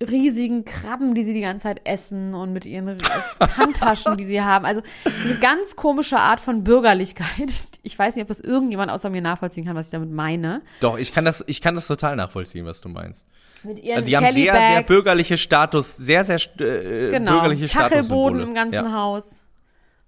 [0.00, 2.98] riesigen Krabben, die sie die ganze Zeit essen und mit ihren
[3.56, 4.64] Handtaschen, die sie haben.
[4.64, 4.82] Also
[5.24, 7.64] eine ganz komische Art von Bürgerlichkeit.
[7.82, 10.62] Ich weiß nicht, ob das irgendjemand außer mir nachvollziehen kann, was ich damit meine.
[10.80, 13.26] Doch, ich kann das, ich kann das total nachvollziehen, was du meinst.
[13.62, 17.32] Mit ihren Die haben sehr, sehr bürgerliche Status, sehr, sehr äh, Genau.
[17.32, 18.92] bürgerliche Kachelboden im ganzen ja.
[18.92, 19.40] Haus.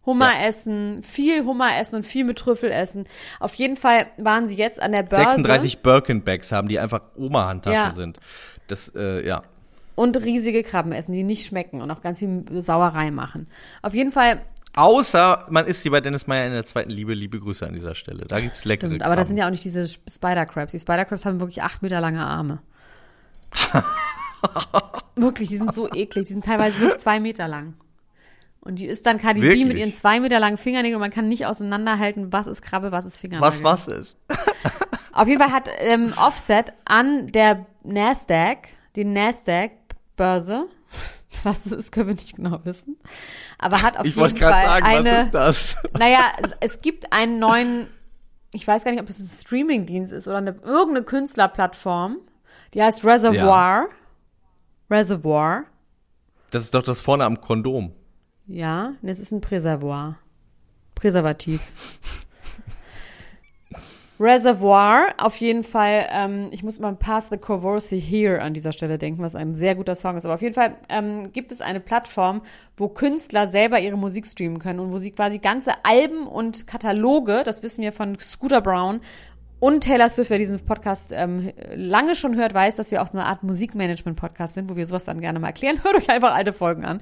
[0.07, 0.47] Hummer Ja.
[0.47, 3.05] essen, viel Hummer essen und viel mit Trüffel essen.
[3.39, 7.75] Auf jeden Fall waren sie jetzt an der Börse 36 Birkenbacks haben, die einfach Oma-Handtaschen
[7.89, 7.93] Ja.
[7.93, 8.19] sind.
[8.69, 9.43] Das, äh, ja.
[9.95, 13.49] Und riesige Krabben essen, die nicht schmecken und auch ganz viel Sauerei machen.
[13.83, 14.41] Auf jeden Fall,
[14.77, 17.13] Außer man isst sie bei Dennis Meyer in der zweiten Liebe.
[17.13, 18.25] Liebe Grüße an dieser Stelle.
[18.27, 20.71] Da gibt's leckere stimmt, aber das sind ja auch nicht diese Spider-Crabs.
[20.71, 22.61] Die Spider-Crabs haben wirklich acht Meter lange Arme.
[25.17, 26.27] wirklich, die sind so eklig.
[26.27, 27.75] Die sind teilweise wirklich zwei Meter lang.
[28.61, 31.29] Und die ist dann Cardi B mit ihren zwei Meter langen Fingernägeln und man kann
[31.29, 33.65] nicht auseinanderhalten, was ist Krabbe, was ist Fingernagel.
[33.65, 34.17] Was was ist?
[35.13, 39.05] Auf jeden Fall hat ähm, Offset an der Nasdaq, die
[40.17, 40.67] Nasdaq-Börse,
[41.43, 42.99] was es ist, können wir nicht genau wissen,
[43.59, 45.77] aber hat auf Ich jeden Fall sagen, eine, was ist das?
[45.99, 47.87] naja, es, es gibt einen neuen,
[48.53, 52.19] ich weiß gar nicht, ob es ein Streamingdienst ist oder eine, irgendeine Künstlerplattform,
[52.75, 53.89] die heißt Reservoir.
[54.91, 55.65] Reservoir.
[56.51, 57.93] Das ist doch das vorne am Kondom.
[58.47, 60.19] Ja, es ist ein Präservoir.
[60.97, 61.61] Präservativ.
[64.21, 68.99] Reservoir, auf jeden Fall, ähm, ich muss mal Pass the Courvoisier Here an dieser Stelle
[68.99, 70.27] denken, was ein sehr guter Song ist.
[70.27, 72.43] Aber auf jeden Fall ähm, gibt es eine Plattform,
[72.77, 77.43] wo Künstler selber ihre Musik streamen können und wo sie quasi ganze Alben und Kataloge,
[77.47, 79.01] das wissen wir von Scooter Brown
[79.59, 83.13] und Taylor Swift, wer diesen Podcast ähm, lange schon hört, weiß, dass wir auch so
[83.13, 85.81] eine Art Musikmanagement-Podcast sind, wo wir sowas dann gerne mal erklären.
[85.83, 87.01] Hört euch einfach alte Folgen an.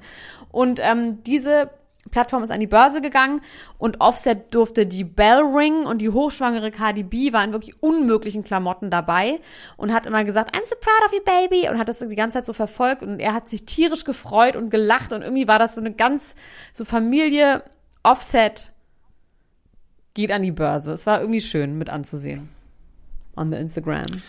[0.51, 1.69] Und ähm, diese
[2.11, 3.41] Plattform ist an die Börse gegangen
[3.77, 8.43] und Offset durfte die Bell Ring und die hochschwangere Cardi B war in wirklich unmöglichen
[8.43, 9.39] Klamotten dabei
[9.77, 12.37] und hat immer gesagt, I'm so proud of you, baby und hat das die ganze
[12.37, 15.75] Zeit so verfolgt und er hat sich tierisch gefreut und gelacht und irgendwie war das
[15.75, 16.35] so eine ganz,
[16.73, 17.63] so Familie
[18.01, 18.71] Offset
[20.13, 20.93] geht an die Börse.
[20.93, 22.49] Es war irgendwie schön mit anzusehen.
[23.35, 24.21] On the Instagram.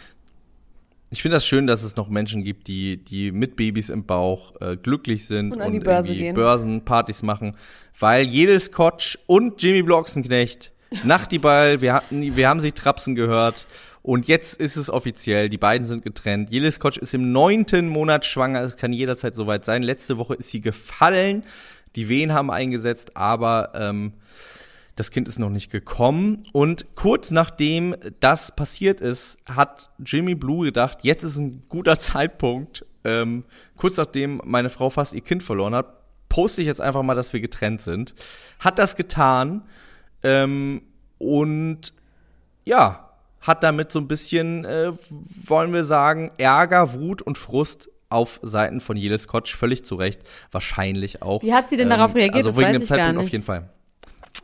[1.13, 4.55] Ich finde das schön, dass es noch Menschen gibt, die, die mit Babys im Bauch
[4.61, 6.35] äh, glücklich sind Und an die Börse irgendwie gehen.
[6.37, 7.57] Börsenpartys machen,
[7.99, 10.71] weil jedes Scotch und Jimmy Blocksenknecht,
[11.03, 13.67] Nachtiball, wir hatten, wir haben sie trapsen gehört
[14.03, 16.51] und jetzt ist es offiziell, die beiden sind getrennt.
[16.51, 19.83] Jelis Scotch ist im neunten Monat schwanger, es kann jederzeit soweit sein.
[19.83, 21.43] Letzte Woche ist sie gefallen,
[21.97, 24.13] die Wehen haben eingesetzt, aber ähm,
[24.97, 26.45] das Kind ist noch nicht gekommen.
[26.53, 32.85] Und kurz nachdem das passiert ist, hat Jimmy Blue gedacht, jetzt ist ein guter Zeitpunkt.
[33.05, 33.45] Ähm,
[33.77, 35.87] kurz nachdem meine Frau fast ihr Kind verloren hat,
[36.29, 38.15] poste ich jetzt einfach mal, dass wir getrennt sind.
[38.59, 39.63] Hat das getan.
[40.23, 40.83] Ähm,
[41.19, 41.93] und
[42.65, 43.11] ja,
[43.41, 44.93] hat damit so ein bisschen, äh,
[45.47, 50.23] wollen wir sagen, Ärger, Wut und Frust auf Seiten von Jelis Scotch, völlig zu Recht,
[50.51, 51.43] wahrscheinlich auch.
[51.43, 52.45] Wie hat sie denn darauf reagiert?
[52.45, 53.27] Also Das wegen weiß dem Zeitpunkt nicht.
[53.27, 53.71] auf jeden Fall.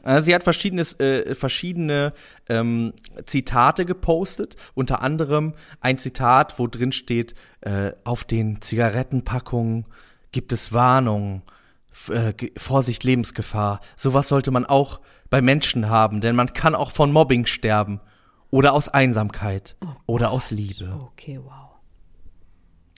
[0.06, 2.12] Äh, Sie hat verschiedenes, äh, verschiedene
[2.48, 2.92] ähm,
[3.26, 9.84] Zitate gepostet, unter anderem ein Zitat, wo drin steht, äh, auf den Zigarettenpackungen
[10.32, 11.42] gibt es Warnungen,
[12.08, 13.80] äh, Vorsicht, Lebensgefahr.
[13.96, 18.00] Sowas sollte man auch bei Menschen haben, denn man kann auch von Mobbing sterben
[18.50, 19.76] oder aus Einsamkeit
[20.06, 20.96] oder aus Liebe.
[21.00, 21.65] Okay, wow.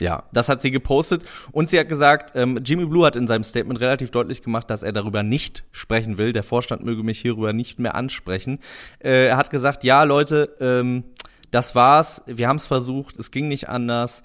[0.01, 3.43] Ja, das hat sie gepostet und sie hat gesagt, ähm, Jimmy Blue hat in seinem
[3.43, 6.33] Statement relativ deutlich gemacht, dass er darüber nicht sprechen will.
[6.33, 8.61] Der Vorstand möge mich hierüber nicht mehr ansprechen.
[9.01, 11.03] Äh, er hat gesagt, ja Leute, ähm,
[11.51, 14.23] das war's, wir haben es versucht, es ging nicht anders.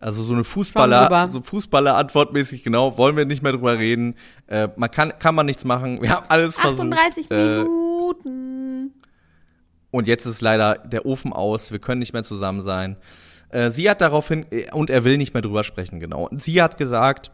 [0.00, 0.44] Also so eine.
[0.44, 4.14] Fußballer, so Fußballer antwortmäßig genau, wollen wir nicht mehr drüber reden.
[4.46, 6.00] Äh, man kann, kann man nichts machen.
[6.00, 6.80] Wir haben alles versucht.
[6.94, 8.92] 38 Äh, Minuten.
[9.90, 12.96] und jetzt ist leider der Ofen aus, wir können nicht mehr zusammen sein.
[13.50, 16.28] Äh, sie hat daraufhin, äh, und er will nicht mehr drüber sprechen, genau.
[16.28, 17.30] Und sie hat gesagt,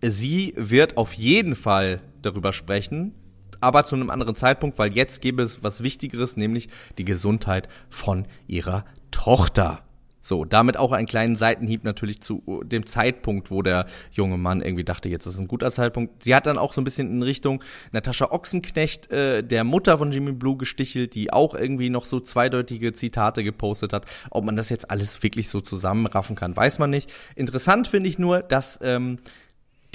[0.00, 3.14] sie wird auf jeden Fall darüber sprechen,
[3.60, 6.68] aber zu einem anderen Zeitpunkt, weil jetzt gäbe es was Wichtigeres, nämlich
[6.98, 9.80] die Gesundheit von ihrer Tochter.
[10.24, 14.84] So, damit auch einen kleinen Seitenhieb natürlich zu dem Zeitpunkt, wo der junge Mann irgendwie
[14.84, 16.22] dachte, jetzt ist ein guter Zeitpunkt.
[16.22, 20.12] Sie hat dann auch so ein bisschen in Richtung Natascha Ochsenknecht, äh, der Mutter von
[20.12, 24.06] Jimmy Blue, gestichelt, die auch irgendwie noch so zweideutige Zitate gepostet hat.
[24.30, 27.12] Ob man das jetzt alles wirklich so zusammenraffen kann, weiß man nicht.
[27.34, 29.18] Interessant finde ich nur, dass ähm,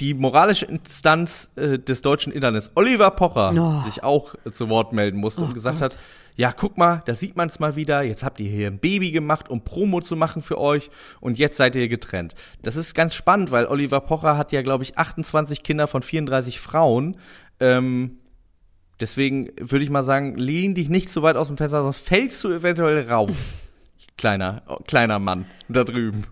[0.00, 3.84] die moralische Instanz äh, des deutschen Internets, Oliver Pocher, Oh.
[3.84, 5.98] sich auch äh, zu Wort melden musste und gesagt hat,
[6.36, 9.10] ja, guck mal, da sieht man es mal wieder, jetzt habt ihr hier ein Baby
[9.10, 10.88] gemacht, um Promo zu machen für euch
[11.20, 12.36] und jetzt seid ihr getrennt.
[12.62, 16.60] Das ist ganz spannend, weil Oliver Pocher hat ja, glaube ich, 28 Kinder von 34
[16.60, 17.16] Frauen.
[17.58, 18.18] Ähm,
[19.00, 22.44] deswegen würde ich mal sagen, lehn dich nicht so weit aus dem Fenster, sonst fällst
[22.44, 23.32] du eventuell raus.
[24.16, 26.24] kleiner, kleiner Mann da drüben.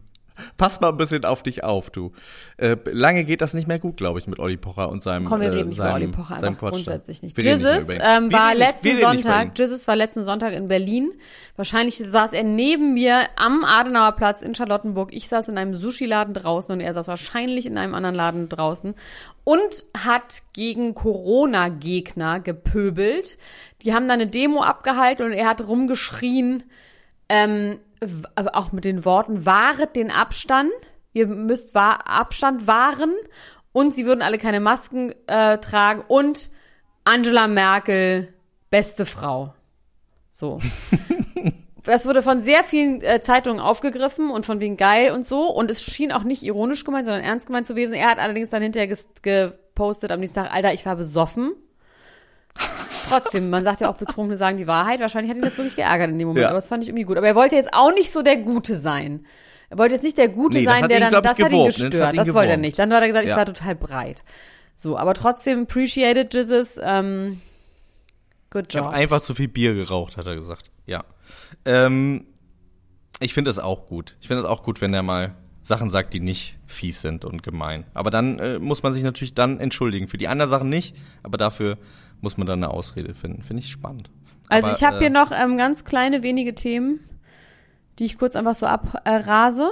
[0.56, 2.12] Pass mal ein bisschen auf dich auf, du.
[2.56, 5.40] Äh, lange geht das nicht mehr gut, glaube ich, mit Olli Pocher und seinem Komm,
[5.40, 7.42] wir äh, reden über seinem, Olli Pocher, seinem grundsätzlich nicht.
[7.42, 9.58] Jesus über ähm, war letzten über Sonntag.
[9.58, 11.12] Jesus war letzten Sonntag in Berlin.
[11.56, 15.12] Wahrscheinlich saß er neben mir am Adenauer Platz in Charlottenburg.
[15.12, 18.94] Ich saß in einem Sushi-Laden draußen und er saß wahrscheinlich in einem anderen Laden draußen
[19.44, 23.38] und hat gegen Corona-Gegner gepöbelt.
[23.82, 26.64] Die haben da eine Demo abgehalten und er hat rumgeschrien,
[27.28, 27.78] ähm,
[28.52, 30.70] auch mit den Worten, wahret den Abstand,
[31.12, 33.14] ihr müsst wa Abstand wahren
[33.72, 36.50] und sie würden alle keine Masken äh, tragen und
[37.04, 38.34] Angela Merkel,
[38.70, 39.54] beste Frau.
[40.30, 40.60] So.
[41.86, 45.48] Das wurde von sehr vielen äh, Zeitungen aufgegriffen und von wegen geil und so.
[45.48, 47.94] Und es schien auch nicht ironisch gemeint, sondern ernst gemeint zu gewesen.
[47.94, 48.92] Er hat allerdings dann hinterher
[49.22, 51.52] gepostet am nächsten Tag, Alter, ich war besoffen.
[53.08, 55.00] Trotzdem, man sagt ja auch, Betrunkene sagen die Wahrheit.
[55.00, 56.48] Wahrscheinlich hat ihn das wirklich geärgert in dem Moment, Ja.
[56.48, 57.16] aber das fand ich irgendwie gut.
[57.16, 59.24] Aber er wollte jetzt auch nicht so der Gute sein.
[59.70, 61.30] Er wollte jetzt nicht der Gute Nee, das sein, hat der ihn, dann, glaub ich,
[61.30, 61.64] das hat ihn ne?
[61.66, 62.06] Das gestört.
[62.06, 62.78] hat ihn Das, wollte er nicht.
[62.78, 63.36] Dann hat er gesagt, ich Ja.
[63.36, 64.22] war total breit.
[64.74, 66.78] So, aber trotzdem appreciated Jesus.
[66.82, 67.40] Ähm,
[68.50, 68.94] good Ich habe job.
[68.94, 70.70] einfach zu viel Bier geraucht, hat er gesagt.
[70.86, 71.04] Ja.
[71.64, 72.26] Ähm,
[73.20, 74.16] ich finde es auch gut.
[74.20, 77.42] Ich finde es auch gut, wenn er mal Sachen sagt, die nicht fies sind und
[77.42, 77.84] gemein.
[77.94, 80.06] Aber dann äh, muss man sich natürlich dann entschuldigen.
[80.06, 81.78] Für die anderen Sachen nicht, aber dafür
[82.20, 83.42] muss man dann eine Ausrede finden.
[83.42, 84.10] Finde ich spannend.
[84.48, 87.00] Also aber, ich habe äh, hier noch ähm, ganz kleine wenige Themen,
[87.98, 89.70] die ich kurz einfach so abrase.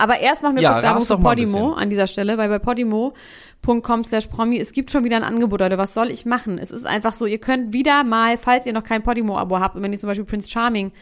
[0.00, 4.04] Aber erst machen wir Ja, kurz Werbung für Podimo an dieser Stelle, weil bei podimo.com
[4.04, 5.76] slash promi, es gibt schon wieder ein Angebot, Leute.
[5.76, 6.56] Was soll ich machen?
[6.56, 9.82] Es ist einfach so, ihr könnt wieder mal, falls ihr noch kein Podimo-Abo habt und
[9.82, 10.92] wenn ihr zum Beispiel Prince Charming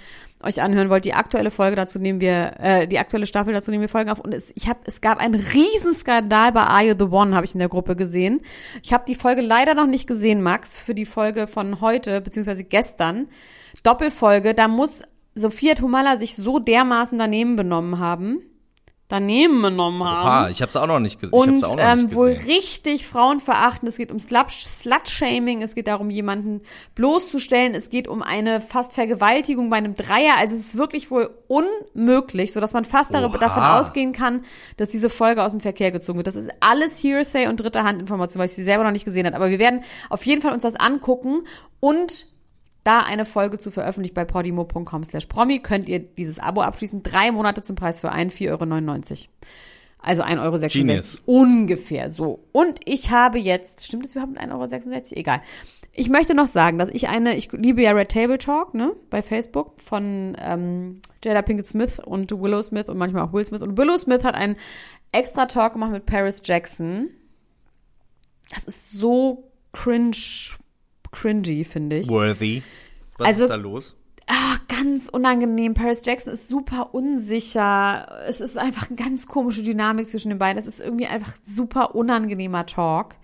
[0.42, 3.82] euch anhören wollt, die aktuelle Folge dazu nehmen wir, äh, die aktuelle Staffel dazu nehmen
[3.82, 4.18] wir Folgen auf.
[4.18, 7.54] Und es, ich hab, es gab einen Riesenskandal bei Are You the One, habe ich
[7.54, 8.40] in der Gruppe gesehen.
[8.82, 12.64] Ich habe die Folge leider noch nicht gesehen, Max, für die Folge von heute, beziehungsweise
[12.64, 13.28] gestern.
[13.84, 15.02] Doppelfolge, da muss
[15.36, 18.42] Sophia Tomala sich so dermaßen daneben benommen haben.
[19.10, 20.26] Daneben benommen haben.
[20.44, 21.34] Oha, ich habe es auch noch nicht gesehen.
[21.34, 22.50] ich Und hab's auch noch ähm, nicht wohl gesehen.
[22.50, 23.88] richtig Frauen verachten.
[23.88, 26.60] Es geht um Slut- Slut-Shaming, es geht darum, jemanden
[26.94, 30.34] bloßzustellen, es geht um eine fast Vergewaltigung bei einem Dreier.
[30.36, 33.28] Also es ist wirklich wohl unmöglich, sodass man fast Oha.
[33.38, 34.44] davon ausgehen kann,
[34.76, 36.26] dass diese Folge aus dem Verkehr gezogen wird.
[36.26, 39.36] Das ist alles Hearsay und dritte Handinformation, weil ich sie selber noch nicht gesehen habe.
[39.36, 41.44] Aber wir werden auf jeden Fall uns das angucken
[41.80, 42.26] und
[42.84, 47.02] da eine Folge zu veröffentlicht bei podimo.com slash promi, könnt ihr dieses Abo abschließen.
[47.02, 49.28] Drei Monate zum Preis für ein 4,99 Euro.
[50.00, 51.42] Also 1,66 Euro.
[51.42, 52.44] Ungefähr so.
[52.52, 55.02] Und ich habe jetzt, stimmt es überhaupt mit 1,66 Euro?
[55.10, 55.42] Egal.
[55.92, 59.20] Ich möchte noch sagen, dass ich eine, ich liebe ja Red Table Talk, ne, bei
[59.20, 63.62] Facebook von ähm, Jada Pinkett Smith und Willow Smith und manchmal auch Will Smith.
[63.62, 64.56] Und Willow Smith hat einen
[65.10, 67.10] extra Talk gemacht mit Paris Jackson.
[68.54, 70.16] Das ist so cringe,
[71.12, 72.08] cringy, finde ich.
[72.08, 72.62] Worthy.
[73.16, 73.94] Was Also- ist da los?
[74.30, 75.72] Ah, ganz unangenehm.
[75.72, 78.24] Paris Jackson ist super unsicher.
[78.28, 80.58] Es ist einfach eine ganz komische Dynamik zwischen den beiden.
[80.58, 83.14] Es ist irgendwie einfach super unangenehmer Talk.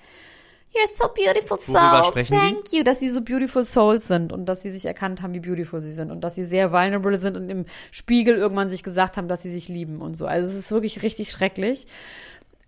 [0.72, 2.05] You're so beautiful soul.
[2.07, 2.41] Sprechen die?
[2.55, 5.41] Thank you, dass sie so beautiful souls sind und dass sie sich erkannt haben, wie
[5.41, 9.16] beautiful sie sind und dass sie sehr vulnerable sind und im Spiegel irgendwann sich gesagt
[9.18, 10.26] haben, dass sie sich lieben und so.
[10.26, 11.87] Also es ist wirklich richtig schrecklich.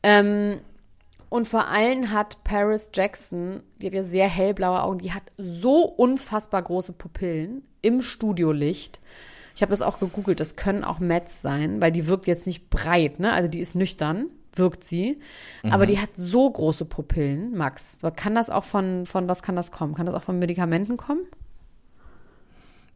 [0.03, 0.61] Ähm,
[1.37, 5.83] und vor allem hat Paris Jackson, die hat ja sehr hellblaue Augen, die hat so
[5.83, 9.03] unfassbar große Pupillen im Studiolicht.
[9.55, 12.71] Ich habe das auch gegoogelt, das können auch Mets sein, weil die wirkt jetzt nicht
[12.71, 13.35] breit, ne?
[13.35, 15.21] Also die ist nüchtern, wirkt sie.
[15.63, 17.99] Aber die hat so große Pupillen, Max.
[18.17, 19.95] Kann das auch von, von was kann das kommen?
[19.95, 21.27] Kann das auch von Medikamenten kommen?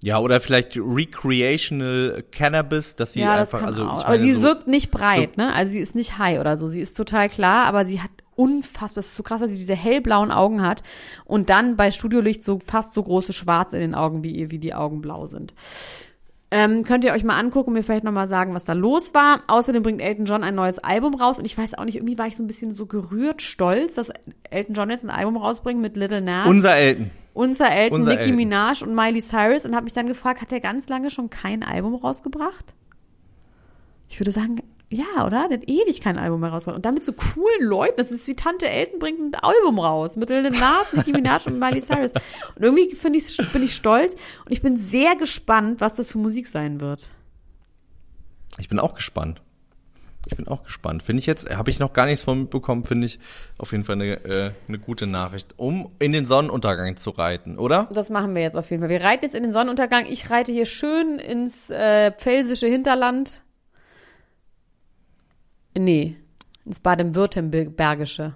[0.03, 3.99] Ja, oder vielleicht recreational Cannabis, dass sie ja, das einfach, kann also auch.
[3.99, 5.53] ich Aber meine, sie so, wirkt nicht breit, ne?
[5.53, 6.69] Also sie ist nicht high oder so.
[6.69, 8.11] Sie ist total klar, aber sie hat
[8.41, 10.83] unfassbar, das ist so krass, weil sie diese hellblauen Augen hat
[11.25, 14.59] und dann bei Studiolicht so fast so große Schwarz in den Augen, wie, ihr- wie
[14.59, 15.55] die Augen blau sind.
[16.53, 19.43] Ähm, könnt ihr euch mal angucken, mir vielleicht nochmal sagen, was da los war.
[19.47, 22.27] Außerdem bringt Elton John ein neues Album raus und ich weiß auch nicht, irgendwie war
[22.27, 24.11] ich so ein bisschen so gerührt, stolz, dass
[24.51, 26.49] Elton John jetzt ein Album rausbringt mit Little Nas.
[26.49, 27.11] unser Elton.
[27.35, 28.37] unser Elton, unser Nicki Elton.
[28.37, 31.63] Minaj und Miley Cyrus und habe mich dann gefragt, hat er ganz lange schon kein
[31.63, 32.75] Album rausgebracht?
[34.09, 34.57] Ich würde sagen,
[34.93, 35.49] ja, oder?
[35.49, 36.77] Der hat ewig kein Album mehr rausgebracht.
[36.77, 40.17] Und damit so coolen Leuten, das ist wie Tante Elton bringt ein Album raus.
[40.17, 42.13] Mit Lil Nas, Nicki Minaj und Miley Cyrus.
[42.57, 44.15] Und irgendwie finde ich, bin ich stolz
[44.45, 47.11] und ich bin sehr gespannt, was das für Musik sein wird.
[48.59, 49.41] Ich bin auch gespannt.
[50.27, 51.05] Ich bin auch gespannt.
[51.05, 53.21] Finde ich jetzt, habe ich noch gar nichts von mitbekommen, finde ich
[53.59, 57.89] auf jeden Fall eine, äh, eine gute Nachricht, um in den Sonnenuntergang zu reiten, oder?
[57.93, 58.91] Das machen wir jetzt auf jeden Fall.
[58.91, 60.07] Wir reiten jetzt in den Sonnenuntergang.
[60.07, 63.41] Ich reite hier schön ins äh, pfälzische Hinterland.
[65.77, 66.17] Nee,
[66.65, 68.35] ins Baden-Württembergische.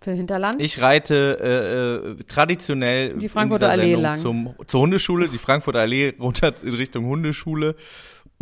[0.00, 0.56] Für Hinterland?
[0.58, 4.16] Ich reite äh, äh, traditionell die Frankfurter Allee lang.
[4.16, 7.76] Zum, zur Hundeschule, die Frankfurter Allee runter in Richtung Hundeschule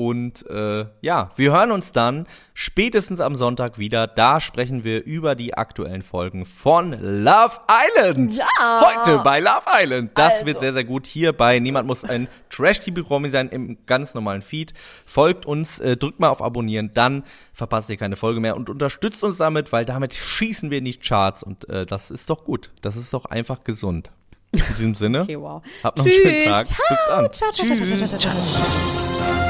[0.01, 4.07] und äh, ja, wir hören uns dann spätestens am Sonntag wieder.
[4.07, 8.34] Da sprechen wir über die aktuellen Folgen von Love Island.
[8.34, 8.46] Ja.
[8.80, 10.12] Heute bei Love Island.
[10.14, 10.46] Das Also.
[10.46, 11.07] wird sehr, sehr gut.
[11.07, 14.72] Hier bei Niemand muss ein Trash-TV-Promi sein im ganz normalen Feed.
[15.05, 17.22] Folgt uns, äh, drückt mal auf Abonnieren, dann
[17.53, 20.94] verpasst ihr keine Folge mehr und unterstützt uns damit, weil damit schießen wir in die
[20.96, 22.70] Charts und äh, das ist doch gut.
[22.80, 24.12] Das ist doch einfach gesund.
[24.53, 25.62] In diesem Sinne, Okay, wow.
[25.84, 26.22] habt noch einen Tschüss.
[26.22, 26.66] schönen Tag.
[26.66, 26.78] Ciao.
[26.88, 27.32] Bis dann.
[27.32, 29.49] Ciao, ciao, ciao, ciao, ciao, ciao, ciao.